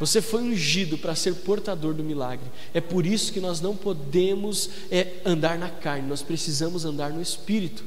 [0.00, 2.50] Você foi ungido para ser portador do milagre.
[2.74, 7.22] É por isso que nós não podemos é, andar na carne, nós precisamos andar no
[7.22, 7.84] espírito.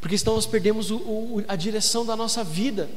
[0.00, 2.88] Porque senão nós perdemos o, o, a direção da nossa vida.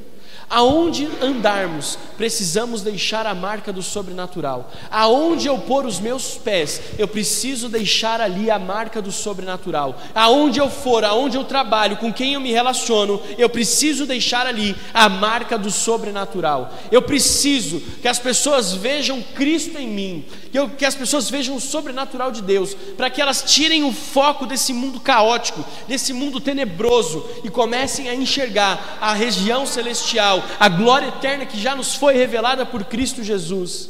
[0.49, 4.71] Aonde andarmos, precisamos deixar a marca do sobrenatural.
[4.91, 9.99] Aonde eu pôr os meus pés, eu preciso deixar ali a marca do sobrenatural.
[10.13, 14.75] Aonde eu for, aonde eu trabalho, com quem eu me relaciono, eu preciso deixar ali
[14.93, 16.73] a marca do sobrenatural.
[16.91, 21.55] Eu preciso que as pessoas vejam Cristo em mim, que, eu, que as pessoas vejam
[21.55, 26.39] o sobrenatural de Deus, para que elas tirem o foco desse mundo caótico, desse mundo
[26.39, 31.95] tenebroso e comecem a enxergar a região celestial celestial, a glória eterna que já nos
[31.95, 33.89] foi revelada por Cristo Jesus,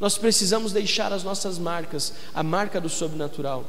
[0.00, 3.64] nós precisamos deixar as nossas marcas, a marca do sobrenatural.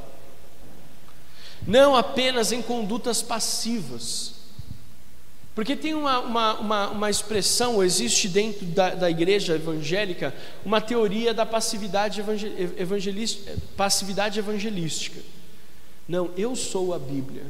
[1.67, 4.33] Não apenas em condutas passivas,
[5.53, 10.33] porque tem uma, uma, uma, uma expressão, existe dentro da, da, igreja evangélica,
[10.65, 12.23] uma teoria da passividade,
[12.77, 15.19] evangelística, passividade evangelística.
[16.07, 17.43] Não, eu sou a Bíblia.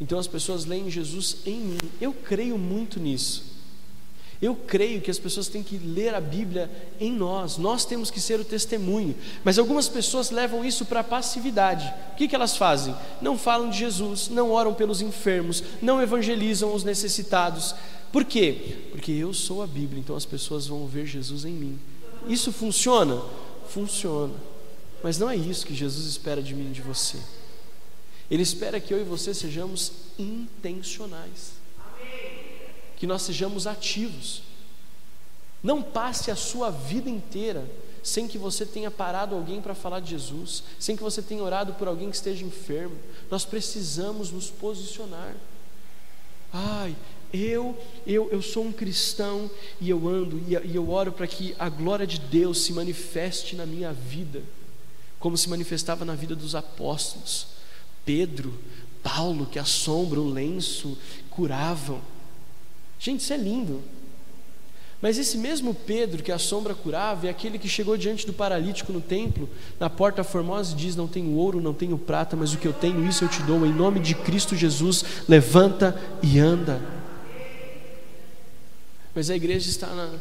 [0.00, 1.78] Então as pessoas leem Jesus em mim.
[2.00, 3.54] Eu creio muito nisso.
[4.42, 8.20] Eu creio que as pessoas têm que ler a Bíblia em nós, nós temos que
[8.20, 9.14] ser o testemunho.
[9.42, 11.90] Mas algumas pessoas levam isso para passividade.
[12.12, 12.94] O que, que elas fazem?
[13.22, 17.74] Não falam de Jesus, não oram pelos enfermos, não evangelizam os necessitados.
[18.12, 18.88] Por quê?
[18.90, 21.78] Porque eu sou a Bíblia, então as pessoas vão ver Jesus em mim.
[22.28, 23.22] Isso funciona?
[23.68, 24.34] Funciona.
[25.02, 27.18] Mas não é isso que Jesus espera de mim e de você.
[28.30, 31.64] Ele espera que eu e você sejamos intencionais
[33.04, 34.42] que nós sejamos ativos.
[35.62, 37.70] Não passe a sua vida inteira
[38.02, 41.74] sem que você tenha parado alguém para falar de Jesus, sem que você tenha orado
[41.74, 42.96] por alguém que esteja enfermo.
[43.30, 45.34] Nós precisamos nos posicionar.
[46.50, 46.96] Ai,
[47.30, 51.54] eu, eu, eu sou um cristão e eu ando e, e eu oro para que
[51.58, 54.42] a glória de Deus se manifeste na minha vida,
[55.18, 57.53] como se manifestava na vida dos apóstolos.
[58.04, 58.54] Pedro,
[59.02, 60.96] Paulo, que a sombra, o lenço
[61.30, 62.00] curavam.
[62.98, 63.82] Gente, isso é lindo.
[65.04, 68.90] Mas esse mesmo Pedro que a sombra curava é aquele que chegou diante do paralítico
[68.90, 69.46] no templo,
[69.78, 72.72] na porta formosa, e diz: Não tenho ouro, não tenho prata, mas o que eu
[72.72, 76.80] tenho, isso eu te dou, em nome de Cristo Jesus, levanta e anda.
[79.14, 80.18] Mas a igreja está na,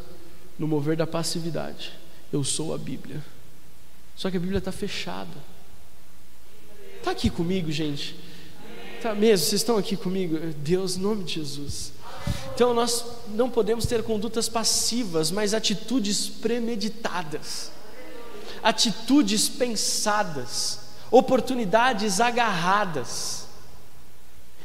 [0.59, 1.93] no mover da passividade.
[2.31, 3.23] Eu sou a Bíblia.
[4.17, 5.52] Só que a Bíblia está fechada.
[7.03, 8.15] Está aqui comigo, gente?
[8.95, 9.45] Está mesmo?
[9.45, 10.37] Vocês estão aqui comigo?
[10.63, 11.91] Deus, em nome de Jesus.
[12.55, 13.03] Então nós
[13.35, 17.73] não podemos ter condutas passivas, mas atitudes premeditadas,
[18.63, 20.79] atitudes pensadas,
[21.11, 23.42] oportunidades agarradas.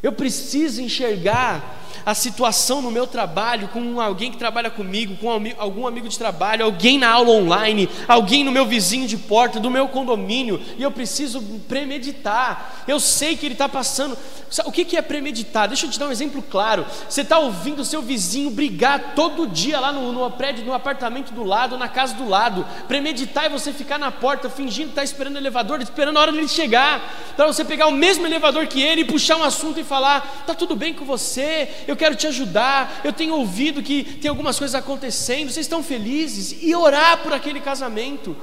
[0.02, 5.87] Eu preciso enxergar a situação no meu trabalho, com alguém que trabalha comigo, com algum
[5.87, 9.88] amigo de trabalho, alguém na aula online, alguém no meu vizinho de porta, do meu
[9.88, 12.84] condomínio, e eu preciso premeditar.
[12.88, 14.16] Eu sei que ele está passando.
[14.64, 15.68] O que é premeditar?
[15.68, 16.87] Deixa eu te dar um exemplo claro.
[17.06, 21.34] Você está ouvindo o seu vizinho brigar todo dia lá no, no prédio, no apartamento
[21.34, 22.66] do lado, na casa do lado.
[22.87, 26.32] Premeditar é você ficar na porta fingindo estar tá esperando o elevador, esperando a hora
[26.32, 29.84] dele chegar, para você pegar o mesmo elevador que ele e puxar um assunto e
[29.88, 31.68] falar: está tudo bem com você?
[31.87, 33.01] Eu quero te ajudar.
[33.03, 35.51] Eu tenho ouvido que tem algumas coisas acontecendo.
[35.51, 36.62] Vocês estão felizes?
[36.62, 38.37] E orar por aquele casamento.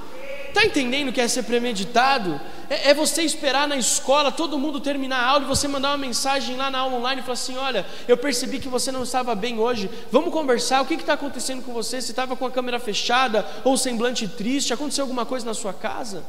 [0.55, 2.39] Está entendendo que é ser premeditado?
[2.69, 5.97] É, é, você esperar na escola todo mundo terminar a aula e você mandar uma
[5.97, 9.35] mensagem lá na aula online e falar assim: Olha, eu percebi que você não estava
[9.35, 10.81] bem hoje, vamos conversar.
[10.81, 12.01] O que está acontecendo com você?
[12.01, 14.73] Você estava com a câmera fechada ou semblante triste?
[14.73, 16.23] Aconteceu alguma coisa na sua casa?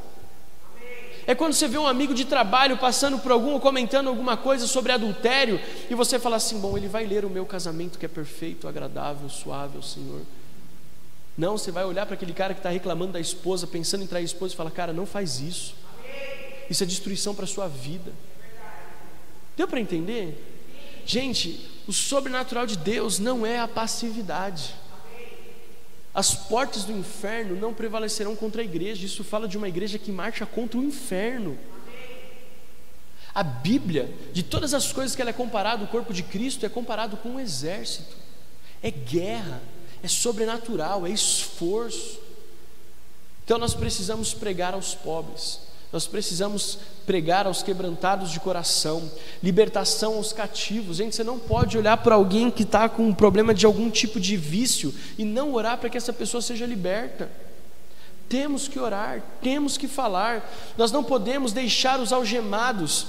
[1.27, 4.93] É quando você vê um amigo de trabalho passando por algum comentando alguma coisa sobre
[4.93, 5.61] adultério
[5.91, 9.29] e você fala assim: bom, ele vai ler o meu casamento que é perfeito, agradável,
[9.29, 10.21] suave ao Senhor.
[11.37, 14.23] Não, você vai olhar para aquele cara que está reclamando da esposa, pensando em trair
[14.23, 15.75] a esposa e falar: cara, não faz isso.
[16.71, 18.13] Isso é destruição para a sua vida.
[19.57, 20.43] Deu para entender?
[21.05, 24.75] Gente, o sobrenatural de Deus não é a passividade.
[26.17, 29.05] As portas do inferno não prevalecerão contra a igreja.
[29.05, 31.59] Isso fala de uma igreja que marcha contra o inferno.
[33.35, 36.71] A Bíblia, de todas as coisas que ela é comparada, o corpo de Cristo é
[36.71, 38.17] comparado com um exército.
[38.83, 39.61] É guerra,
[40.03, 42.19] é sobrenatural, é esforço.
[43.45, 45.61] Então nós precisamos pregar aos pobres.
[45.93, 49.11] Nós precisamos pregar aos quebrantados de coração,
[49.43, 50.97] libertação aos cativos.
[50.97, 54.19] Gente, você não pode olhar para alguém que está com um problema de algum tipo
[54.19, 57.31] de vício e não orar para que essa pessoa seja liberta.
[58.29, 60.53] Temos que orar, temos que falar.
[60.77, 63.07] Nós não podemos deixar os algemados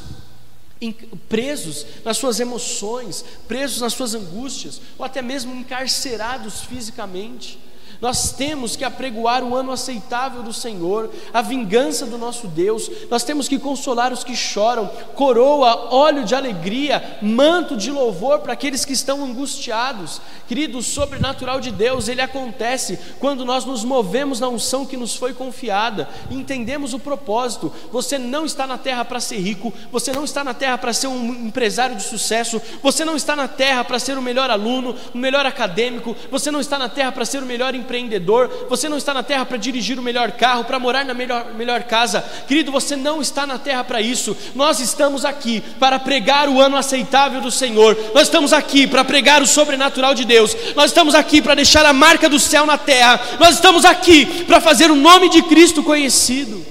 [1.27, 7.59] presos nas suas emoções, presos nas suas angústias, ou até mesmo encarcerados fisicamente.
[8.01, 12.89] Nós temos que apregoar o ano aceitável do Senhor, a vingança do nosso Deus.
[13.09, 18.53] Nós temos que consolar os que choram, coroa, óleo de alegria, manto de louvor para
[18.53, 20.21] aqueles que estão angustiados.
[20.47, 25.15] Querido, o sobrenatural de Deus, ele acontece quando nós nos movemos na unção que nos
[25.15, 27.73] foi confiada, entendemos o propósito.
[27.91, 31.07] Você não está na terra para ser rico, você não está na terra para ser
[31.07, 35.17] um empresário de sucesso, você não está na terra para ser o melhor aluno, o
[35.17, 39.13] melhor acadêmico, você não está na terra para ser o melhor empreendedor, você não está
[39.13, 42.97] na terra para dirigir o melhor carro, para morar na melhor, melhor casa, querido, você
[42.97, 44.35] não está na terra para isso.
[44.53, 49.41] Nós estamos aqui para pregar o ano aceitável do Senhor, nós estamos aqui para pregar
[49.41, 53.19] o sobrenatural de Deus, nós estamos aqui para deixar a marca do céu na terra,
[53.39, 56.65] nós estamos aqui para fazer o nome de Cristo conhecido.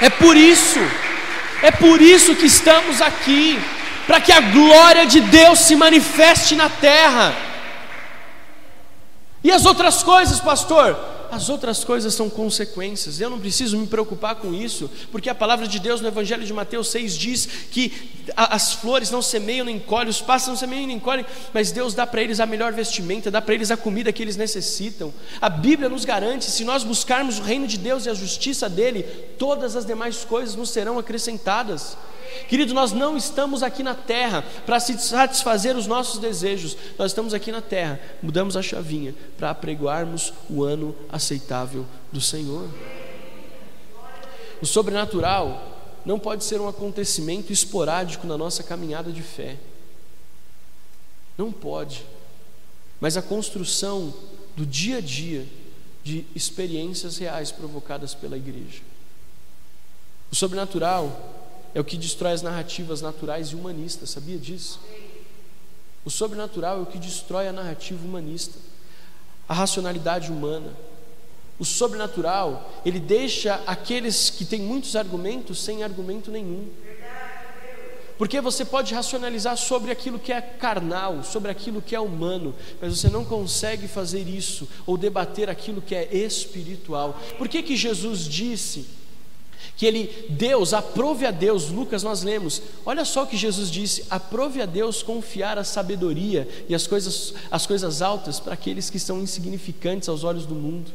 [0.00, 0.80] É por isso,
[1.62, 3.58] é por isso que estamos aqui,
[4.06, 7.53] para que a glória de Deus se manifeste na terra.
[9.44, 10.98] E as outras coisas, pastor?
[11.30, 13.20] As outras coisas são consequências.
[13.20, 16.52] Eu não preciso me preocupar com isso, porque a palavra de Deus no Evangelho de
[16.52, 17.92] Mateus 6 diz que
[18.34, 22.06] as flores não semeiam nem colhem, os pássaros não semeiam nem colhem, mas Deus dá
[22.06, 25.12] para eles a melhor vestimenta, dá para eles a comida que eles necessitam.
[25.42, 29.02] A Bíblia nos garante, se nós buscarmos o reino de Deus e a justiça dele,
[29.38, 31.98] todas as demais coisas nos serão acrescentadas.
[32.48, 37.50] Querido, nós não estamos aqui na terra para satisfazer os nossos desejos, nós estamos aqui
[37.50, 42.68] na terra, mudamos a chavinha para apregoarmos o ano aceitável do Senhor.
[44.60, 45.74] O sobrenatural
[46.04, 49.56] não pode ser um acontecimento esporádico na nossa caminhada de fé.
[51.36, 52.04] Não pode.
[53.00, 54.14] Mas a construção
[54.56, 55.46] do dia a dia
[56.04, 58.82] de experiências reais provocadas pela igreja.
[60.30, 61.33] O sobrenatural
[61.74, 64.80] é o que destrói as narrativas naturais e humanistas, sabia disso?
[66.04, 68.58] O sobrenatural é o que destrói a narrativa humanista,
[69.48, 70.72] a racionalidade humana.
[71.58, 76.68] O sobrenatural, ele deixa aqueles que têm muitos argumentos sem argumento nenhum.
[78.16, 82.96] Porque você pode racionalizar sobre aquilo que é carnal, sobre aquilo que é humano, mas
[82.96, 87.18] você não consegue fazer isso ou debater aquilo que é espiritual.
[87.36, 88.86] Por que que Jesus disse
[89.76, 94.04] que ele, Deus, aprove a Deus, Lucas nós lemos, olha só o que Jesus disse:
[94.10, 98.98] aprove a Deus confiar a sabedoria e as coisas, as coisas altas para aqueles que
[98.98, 100.90] são insignificantes aos olhos do mundo.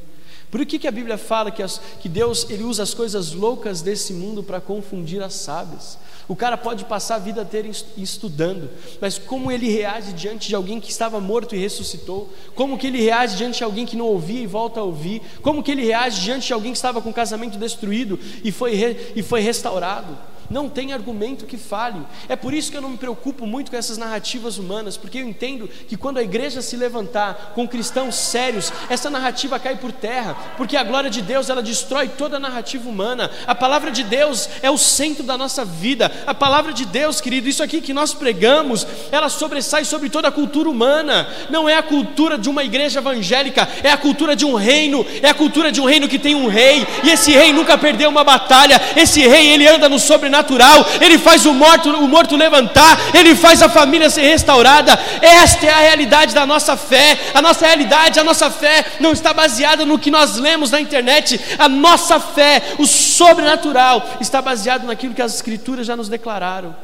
[0.51, 3.81] Por que, que a Bíblia fala que, as, que Deus ele usa as coisas loucas
[3.81, 5.97] desse mundo para confundir as sábias?
[6.29, 7.67] O cara pode passar a vida inteira
[7.97, 8.69] estudando,
[9.01, 12.31] mas como ele reage diante de alguém que estava morto e ressuscitou?
[12.53, 15.23] Como que ele reage diante de alguém que não ouvia e volta a ouvir?
[15.41, 18.75] Como que ele reage diante de alguém que estava com o casamento destruído e foi,
[18.75, 20.15] re, e foi restaurado?
[20.49, 22.01] Não tem argumento que fale.
[22.27, 25.27] É por isso que eu não me preocupo muito com essas narrativas humanas, porque eu
[25.27, 30.35] entendo que quando a igreja se levantar com cristãos sérios, essa narrativa cai por terra,
[30.57, 33.29] porque a glória de Deus ela destrói toda a narrativa humana.
[33.45, 36.11] A palavra de Deus é o centro da nossa vida.
[36.25, 40.31] A palavra de Deus, querido, isso aqui que nós pregamos, ela sobressai sobre toda a
[40.31, 41.27] cultura humana.
[41.49, 45.29] Não é a cultura de uma igreja evangélica, é a cultura de um reino, é
[45.29, 48.23] a cultura de um reino que tem um rei, e esse rei nunca perdeu uma
[48.23, 48.79] batalha.
[48.95, 53.35] Esse rei, ele anda no sobrenatural sobrenatural, Ele faz o morto, o morto levantar, Ele
[53.35, 54.93] faz a família ser restaurada.
[55.21, 57.17] Esta é a realidade da nossa fé.
[57.33, 61.39] A nossa realidade, a nossa fé não está baseada no que nós lemos na internet.
[61.57, 66.75] A nossa fé, o sobrenatural, está baseado naquilo que as Escrituras já nos declararam.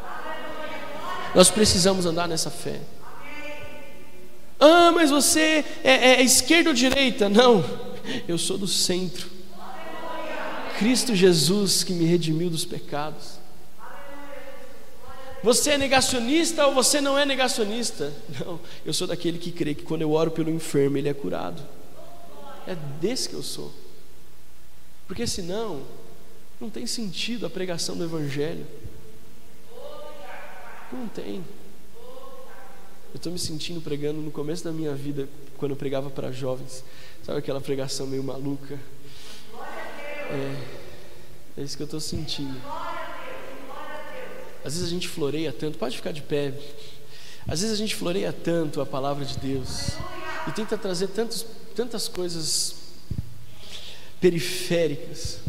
[1.33, 2.79] Nós precisamos andar nessa fé.
[4.59, 7.27] Ah, mas você é, é, é esquerda ou direita?
[7.27, 7.63] Não,
[8.25, 9.35] eu sou do centro.
[10.77, 13.34] Cristo Jesus que me redimiu dos pecados.
[15.45, 18.11] Você é negacionista ou você não é negacionista?
[18.43, 21.61] Não, eu sou daquele que crê que quando eu oro pelo enfermo, ele é curado.
[22.65, 23.71] É desse que eu sou.
[25.07, 25.83] Porque senão,
[26.59, 28.65] não tem sentido a pregação do Evangelho.
[30.91, 31.45] Não tem.
[33.13, 36.83] Eu estou me sentindo pregando no começo da minha vida, quando eu pregava para jovens.
[37.23, 38.79] Sabe aquela pregação meio maluca?
[40.31, 40.55] É,
[41.59, 42.59] é isso que eu estou sentindo.
[44.65, 46.53] Às vezes a gente floreia tanto, pode ficar de pé.
[47.47, 49.91] Às vezes a gente floreia tanto a palavra de Deus
[50.47, 51.45] e tenta trazer tantos,
[51.75, 52.75] tantas coisas
[54.19, 55.39] periféricas.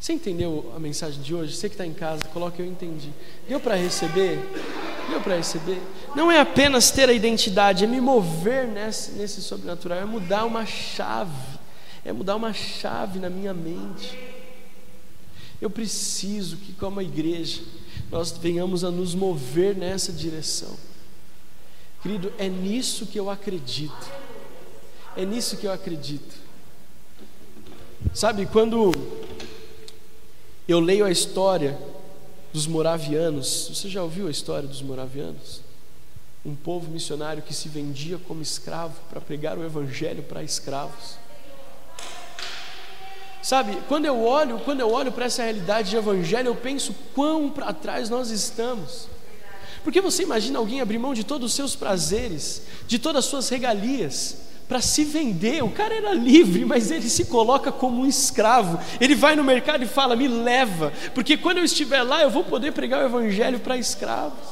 [0.00, 1.54] Você entendeu a mensagem de hoje?
[1.54, 3.10] Você que está em casa, coloque eu entendi.
[3.48, 4.38] Deu para receber?
[5.08, 5.80] Deu para receber?
[6.14, 10.66] Não é apenas ter a identidade, é me mover nesse, nesse sobrenatural, é mudar uma
[10.66, 11.56] chave
[12.06, 14.16] é mudar uma chave na minha mente.
[15.60, 17.62] Eu preciso que, como igreja,
[18.10, 20.76] nós venhamos a nos mover nessa direção.
[22.02, 24.12] Querido, é nisso que eu acredito.
[25.16, 26.36] É nisso que eu acredito.
[28.12, 28.92] Sabe, quando
[30.68, 31.78] eu leio a história
[32.52, 35.62] dos moravianos, você já ouviu a história dos moravianos?
[36.44, 41.18] Um povo missionário que se vendia como escravo para pregar o evangelho para escravos.
[43.46, 47.48] Sabe, quando eu olho, quando eu olho para essa realidade de evangelho, eu penso quão
[47.48, 49.06] para trás nós estamos.
[49.84, 53.48] Porque você imagina alguém abrir mão de todos os seus prazeres, de todas as suas
[53.48, 55.62] regalias, para se vender.
[55.62, 58.80] O cara era livre, mas ele se coloca como um escravo.
[59.00, 62.42] Ele vai no mercado e fala: "Me leva, porque quando eu estiver lá eu vou
[62.42, 64.44] poder pregar o evangelho para escravos".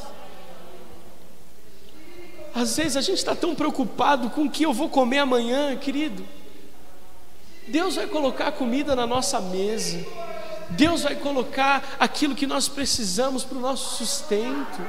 [2.54, 6.24] Às vezes a gente está tão preocupado com o que eu vou comer amanhã, querido.
[7.66, 10.04] Deus vai colocar comida na nossa mesa.
[10.70, 14.82] Deus vai colocar aquilo que nós precisamos para o nosso sustento.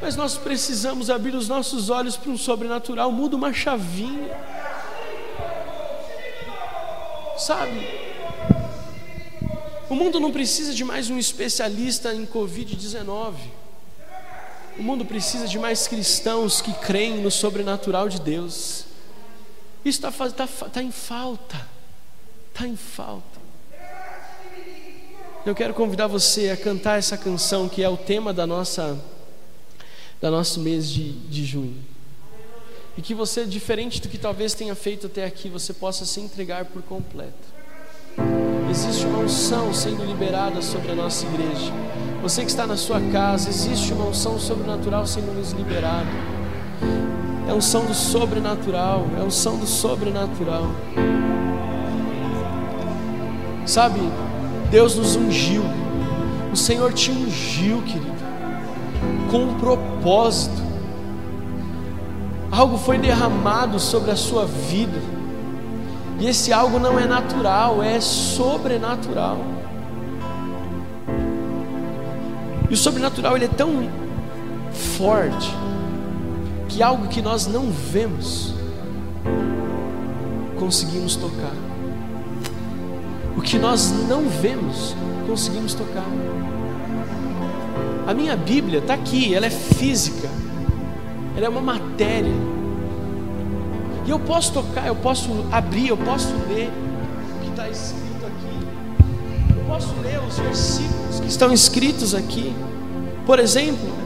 [0.00, 4.36] Mas nós precisamos abrir os nossos olhos para um sobrenatural, muda uma chavinha.
[7.38, 7.88] Sabe?
[9.88, 13.34] O mundo não precisa de mais um especialista em Covid-19.
[14.78, 18.91] O mundo precisa de mais cristãos que creem no sobrenatural de Deus.
[19.84, 21.56] Isso está tá, tá em falta.
[22.52, 23.42] Está em falta.
[25.44, 28.96] Eu quero convidar você a cantar essa canção que é o tema da nossa,
[30.20, 31.76] da nosso mês de, de junho.
[32.96, 36.66] E que você, diferente do que talvez tenha feito até aqui, você possa se entregar
[36.66, 37.52] por completo.
[38.70, 41.72] Existe uma unção sendo liberada sobre a nossa igreja.
[42.22, 46.08] Você que está na sua casa, existe uma unção sobrenatural sendo nos liberada.
[47.52, 50.70] É unção do sobrenatural, é unção do sobrenatural.
[53.66, 54.00] Sabe,
[54.70, 55.62] Deus nos ungiu.
[56.50, 58.10] O Senhor te ungiu, querido,
[59.30, 60.62] com um propósito.
[62.50, 64.98] Algo foi derramado sobre a sua vida.
[66.20, 69.36] E esse algo não é natural, é sobrenatural.
[72.70, 73.90] E o sobrenatural ele é tão
[74.96, 75.54] forte
[76.72, 78.54] que algo que nós não vemos
[80.58, 81.54] conseguimos tocar.
[83.36, 84.96] O que nós não vemos
[85.26, 86.06] conseguimos tocar.
[88.06, 90.28] A minha Bíblia está aqui, ela é física,
[91.36, 92.32] ela é uma matéria.
[94.06, 96.70] E eu posso tocar, eu posso abrir, eu posso ler
[97.36, 99.56] o que está escrito aqui.
[99.56, 102.54] Eu posso ler os versículos que estão escritos aqui.
[103.26, 104.01] Por exemplo,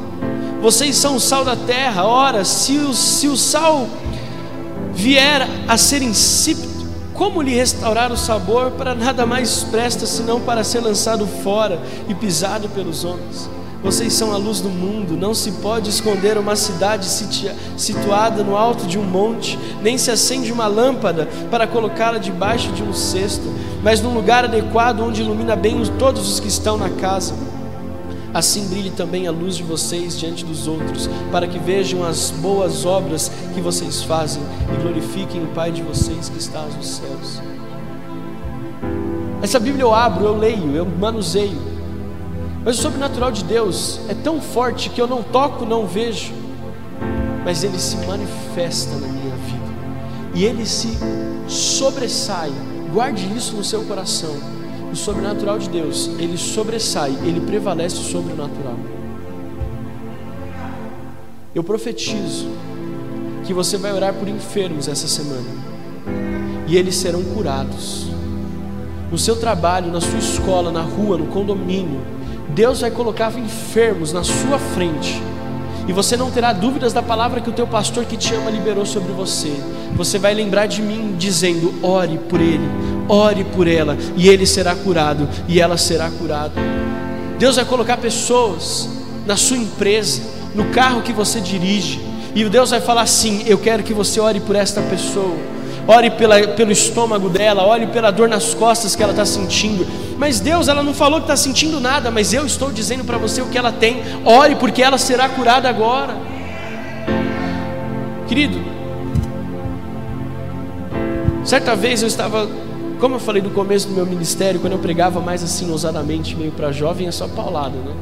[0.67, 2.05] vocês são o sal da terra.
[2.05, 3.87] Ora, se o, se o sal
[4.93, 10.64] vier a ser insípido, como lhe restaurar o sabor para nada mais presta senão para
[10.64, 13.49] ser lançado fora e pisado pelos homens?
[13.81, 17.07] Vocês são a luz do mundo, não se pode esconder uma cidade
[17.77, 22.83] situada no alto de um monte, nem se acende uma lâmpada para colocá-la debaixo de
[22.83, 23.55] um cesto,
[23.85, 27.45] mas num lugar adequado onde ilumina bem todos os que estão na casa
[28.37, 32.84] assim brilhe também a luz de vocês diante dos outros, para que vejam as boas
[32.84, 34.43] obras que vocês fazem
[34.74, 37.41] e glorifiquem o Pai de vocês que está nos céus.
[39.41, 41.59] Essa Bíblia eu abro, eu leio, eu manuseio,
[42.62, 46.34] mas o sobrenatural de Deus é tão forte que eu não toco, não vejo,
[47.43, 49.66] mas ele se manifesta na minha vida
[50.34, 50.99] e ele se
[51.49, 52.53] sobressai.
[52.93, 54.55] Guarde isso no seu coração
[54.97, 58.76] o sobrenatural de Deus, ele sobressai, ele prevalece sobre o natural.
[61.55, 62.49] Eu profetizo
[63.44, 65.49] que você vai orar por enfermos essa semana,
[66.66, 68.07] e eles serão curados.
[69.11, 72.01] No seu trabalho, na sua escola, na rua, no condomínio,
[72.55, 75.20] Deus vai colocar enfermos na sua frente
[75.88, 78.84] e você não terá dúvidas da palavra que o teu pastor que te ama liberou
[78.84, 79.53] sobre você.
[79.94, 82.68] Você vai lembrar de mim dizendo: ore por ele,
[83.09, 86.61] ore por ela, e ele será curado, e ela será curada.
[87.38, 88.88] Deus vai colocar pessoas
[89.26, 90.22] na sua empresa,
[90.54, 92.00] no carro que você dirige,
[92.34, 95.36] e Deus vai falar assim: eu quero que você ore por esta pessoa
[95.86, 99.86] ore pela, pelo estômago dela, ore pela dor nas costas que ela está sentindo.
[100.18, 103.40] Mas Deus, ela não falou que está sentindo nada, mas eu estou dizendo para você
[103.40, 104.02] o que ela tem.
[104.24, 106.16] Ore, porque ela será curada agora.
[108.26, 108.59] Querido,
[111.44, 112.48] certa vez eu estava,
[113.01, 116.53] como eu falei no começo do meu ministério, quando eu pregava mais assim ousadamente, meio
[116.53, 117.94] para jovem, é só paulada, né?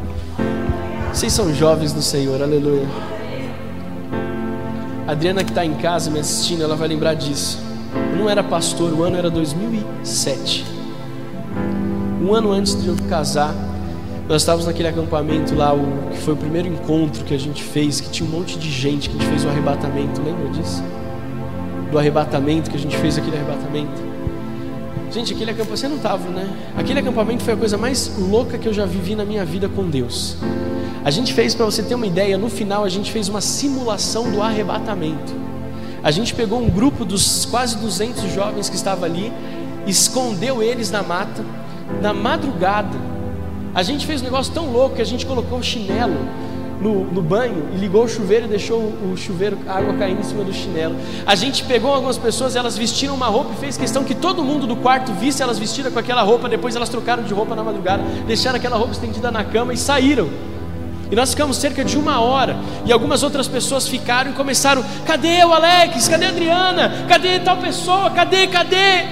[1.12, 2.86] Vocês são jovens do Senhor, aleluia.
[5.06, 7.58] A Adriana que está em casa me assistindo, ela vai lembrar disso.
[8.12, 10.64] Eu não era pastor, o ano era 2007.
[12.22, 13.54] Um ano antes de eu casar,
[14.28, 18.00] nós estávamos naquele acampamento lá, o, que foi o primeiro encontro que a gente fez,
[18.00, 20.82] que tinha um monte de gente, que a gente fez o arrebatamento, lembra disso?
[21.90, 24.13] Do arrebatamento, que a gente fez aquele arrebatamento.
[25.14, 26.72] Gente, aquele acampamento, você não estava, né?
[26.76, 29.88] Aquele acampamento foi a coisa mais louca que eu já vivi na minha vida com
[29.88, 30.36] Deus.
[31.04, 34.28] A gente fez, para você ter uma ideia, no final a gente fez uma simulação
[34.32, 35.32] do arrebatamento.
[36.02, 39.32] A gente pegou um grupo dos quase 200 jovens que estava ali,
[39.86, 41.44] escondeu eles na mata,
[42.02, 42.98] na madrugada.
[43.72, 46.26] A gente fez um negócio tão louco que a gente colocou chinelo
[46.80, 50.24] no, no, banho e ligou o chuveiro e deixou o chuveiro, a água caindo em
[50.24, 50.96] cima do chinelo.
[51.26, 54.66] A gente pegou algumas pessoas, elas vestiram uma roupa e fez questão que todo mundo
[54.66, 56.48] do quarto visse elas vestidas com aquela roupa.
[56.48, 60.28] Depois elas trocaram de roupa na madrugada, deixaram aquela roupa estendida na cama e saíram.
[61.10, 62.56] E nós ficamos cerca de uma hora.
[62.84, 66.08] E algumas outras pessoas ficaram e começaram: cadê o Alex?
[66.08, 67.06] Cadê a Adriana?
[67.08, 68.10] Cadê tal pessoa?
[68.10, 68.46] Cadê?
[68.46, 69.04] Cadê?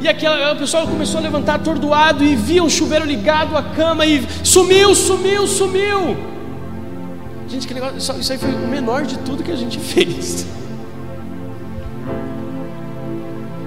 [0.00, 4.04] E aquela, o pessoal começou a levantar atordoado e via um chuveiro ligado à cama
[4.04, 6.31] e sumiu, sumiu, sumiu.
[7.52, 10.46] Gente, que negócio, isso aí foi o menor de tudo que a gente fez.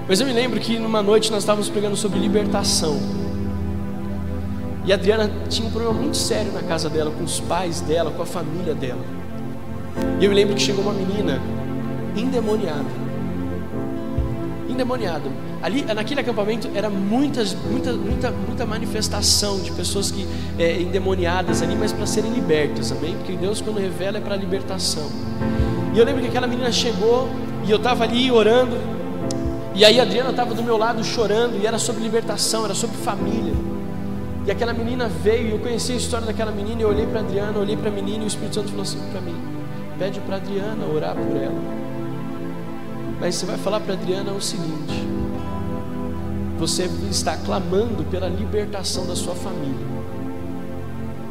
[0.07, 2.97] Mas eu me lembro que numa noite nós estávamos pregando sobre libertação.
[4.85, 8.09] E a Adriana tinha um problema muito sério na casa dela, com os pais dela,
[8.09, 9.05] com a família dela.
[10.19, 11.39] E eu me lembro que chegou uma menina
[12.15, 12.89] endemoniada.
[14.67, 15.29] Endemoniada.
[15.61, 20.27] Ali, naquele acampamento, era muitas, muita, muita, muita manifestação de pessoas que
[20.59, 23.15] é, endemoniadas ali, mas para serem libertas, amém?
[23.15, 25.09] Porque Deus, quando revela, é para libertação.
[25.93, 27.29] E eu lembro que aquela menina chegou
[27.65, 28.77] e eu estava ali orando.
[29.73, 32.95] E aí a Adriana estava do meu lado chorando, e era sobre libertação, era sobre
[32.97, 33.53] família.
[34.45, 37.21] E aquela menina veio, e eu conheci a história daquela menina, e eu olhei para
[37.21, 39.35] Adriana, olhei para a menina, e o Espírito Santo falou assim para mim:
[39.97, 41.59] pede para Adriana orar por ela.
[43.19, 45.14] Mas você vai falar para Adriana o seguinte:
[46.57, 49.85] você está clamando pela libertação da sua família.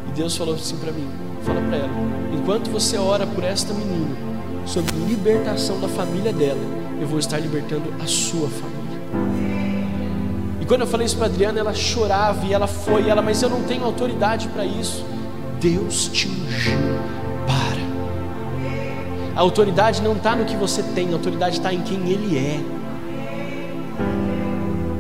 [0.08, 1.08] E Deus falou assim para mim:
[1.42, 1.90] fala para ela,
[2.32, 4.16] enquanto você ora por esta menina,
[4.66, 6.60] sobre libertação da família dela,
[7.00, 8.84] eu vou estar libertando a sua família.
[10.60, 13.42] E quando eu falei isso para Adriana, ela chorava e ela foi, e ela, mas
[13.42, 15.04] eu não tenho autoridade para isso.
[15.60, 16.78] Deus te ungiu
[17.46, 19.34] para.
[19.36, 22.83] A autoridade não está no que você tem, a autoridade está em quem Ele é.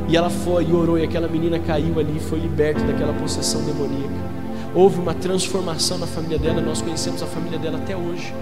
[0.08, 3.62] E ela foi e orou, e aquela menina caiu ali e foi liberta daquela possessão
[3.62, 4.34] demoníaca.
[4.74, 8.34] Houve uma transformação na família dela, nós conhecemos a família dela até hoje.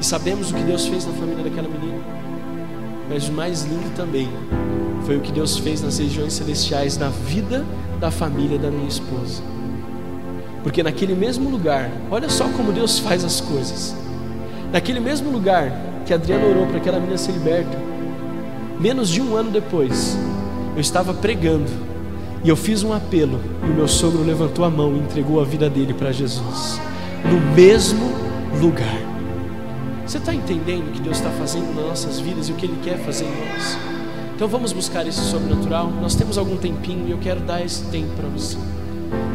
[0.00, 1.98] E sabemos o que Deus fez na família daquela menina.
[3.10, 4.28] Mas o mais lindo também
[5.04, 7.64] foi o que Deus fez nas regiões celestiais na vida
[7.98, 9.42] da família da minha esposa.
[10.62, 13.94] Porque naquele mesmo lugar, olha só como Deus faz as coisas.
[14.72, 15.72] Naquele mesmo lugar
[16.06, 17.76] que Adriana orou para aquela menina ser liberta,
[18.78, 20.16] menos de um ano depois,
[20.78, 21.68] eu estava pregando
[22.44, 25.44] e eu fiz um apelo e o meu sogro levantou a mão e entregou a
[25.44, 26.80] vida dele para Jesus,
[27.24, 28.12] no mesmo
[28.60, 29.00] lugar.
[30.06, 32.78] Você está entendendo o que Deus está fazendo nas nossas vidas e o que Ele
[32.80, 33.76] quer fazer em nós?
[34.36, 35.90] Então vamos buscar esse sobrenatural.
[35.90, 38.56] Nós temos algum tempinho e eu quero dar esse tempo para você.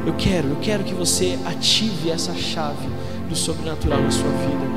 [0.08, 2.88] Eu quero, eu quero que você ative essa chave
[3.28, 4.73] do sobrenatural na sua vida.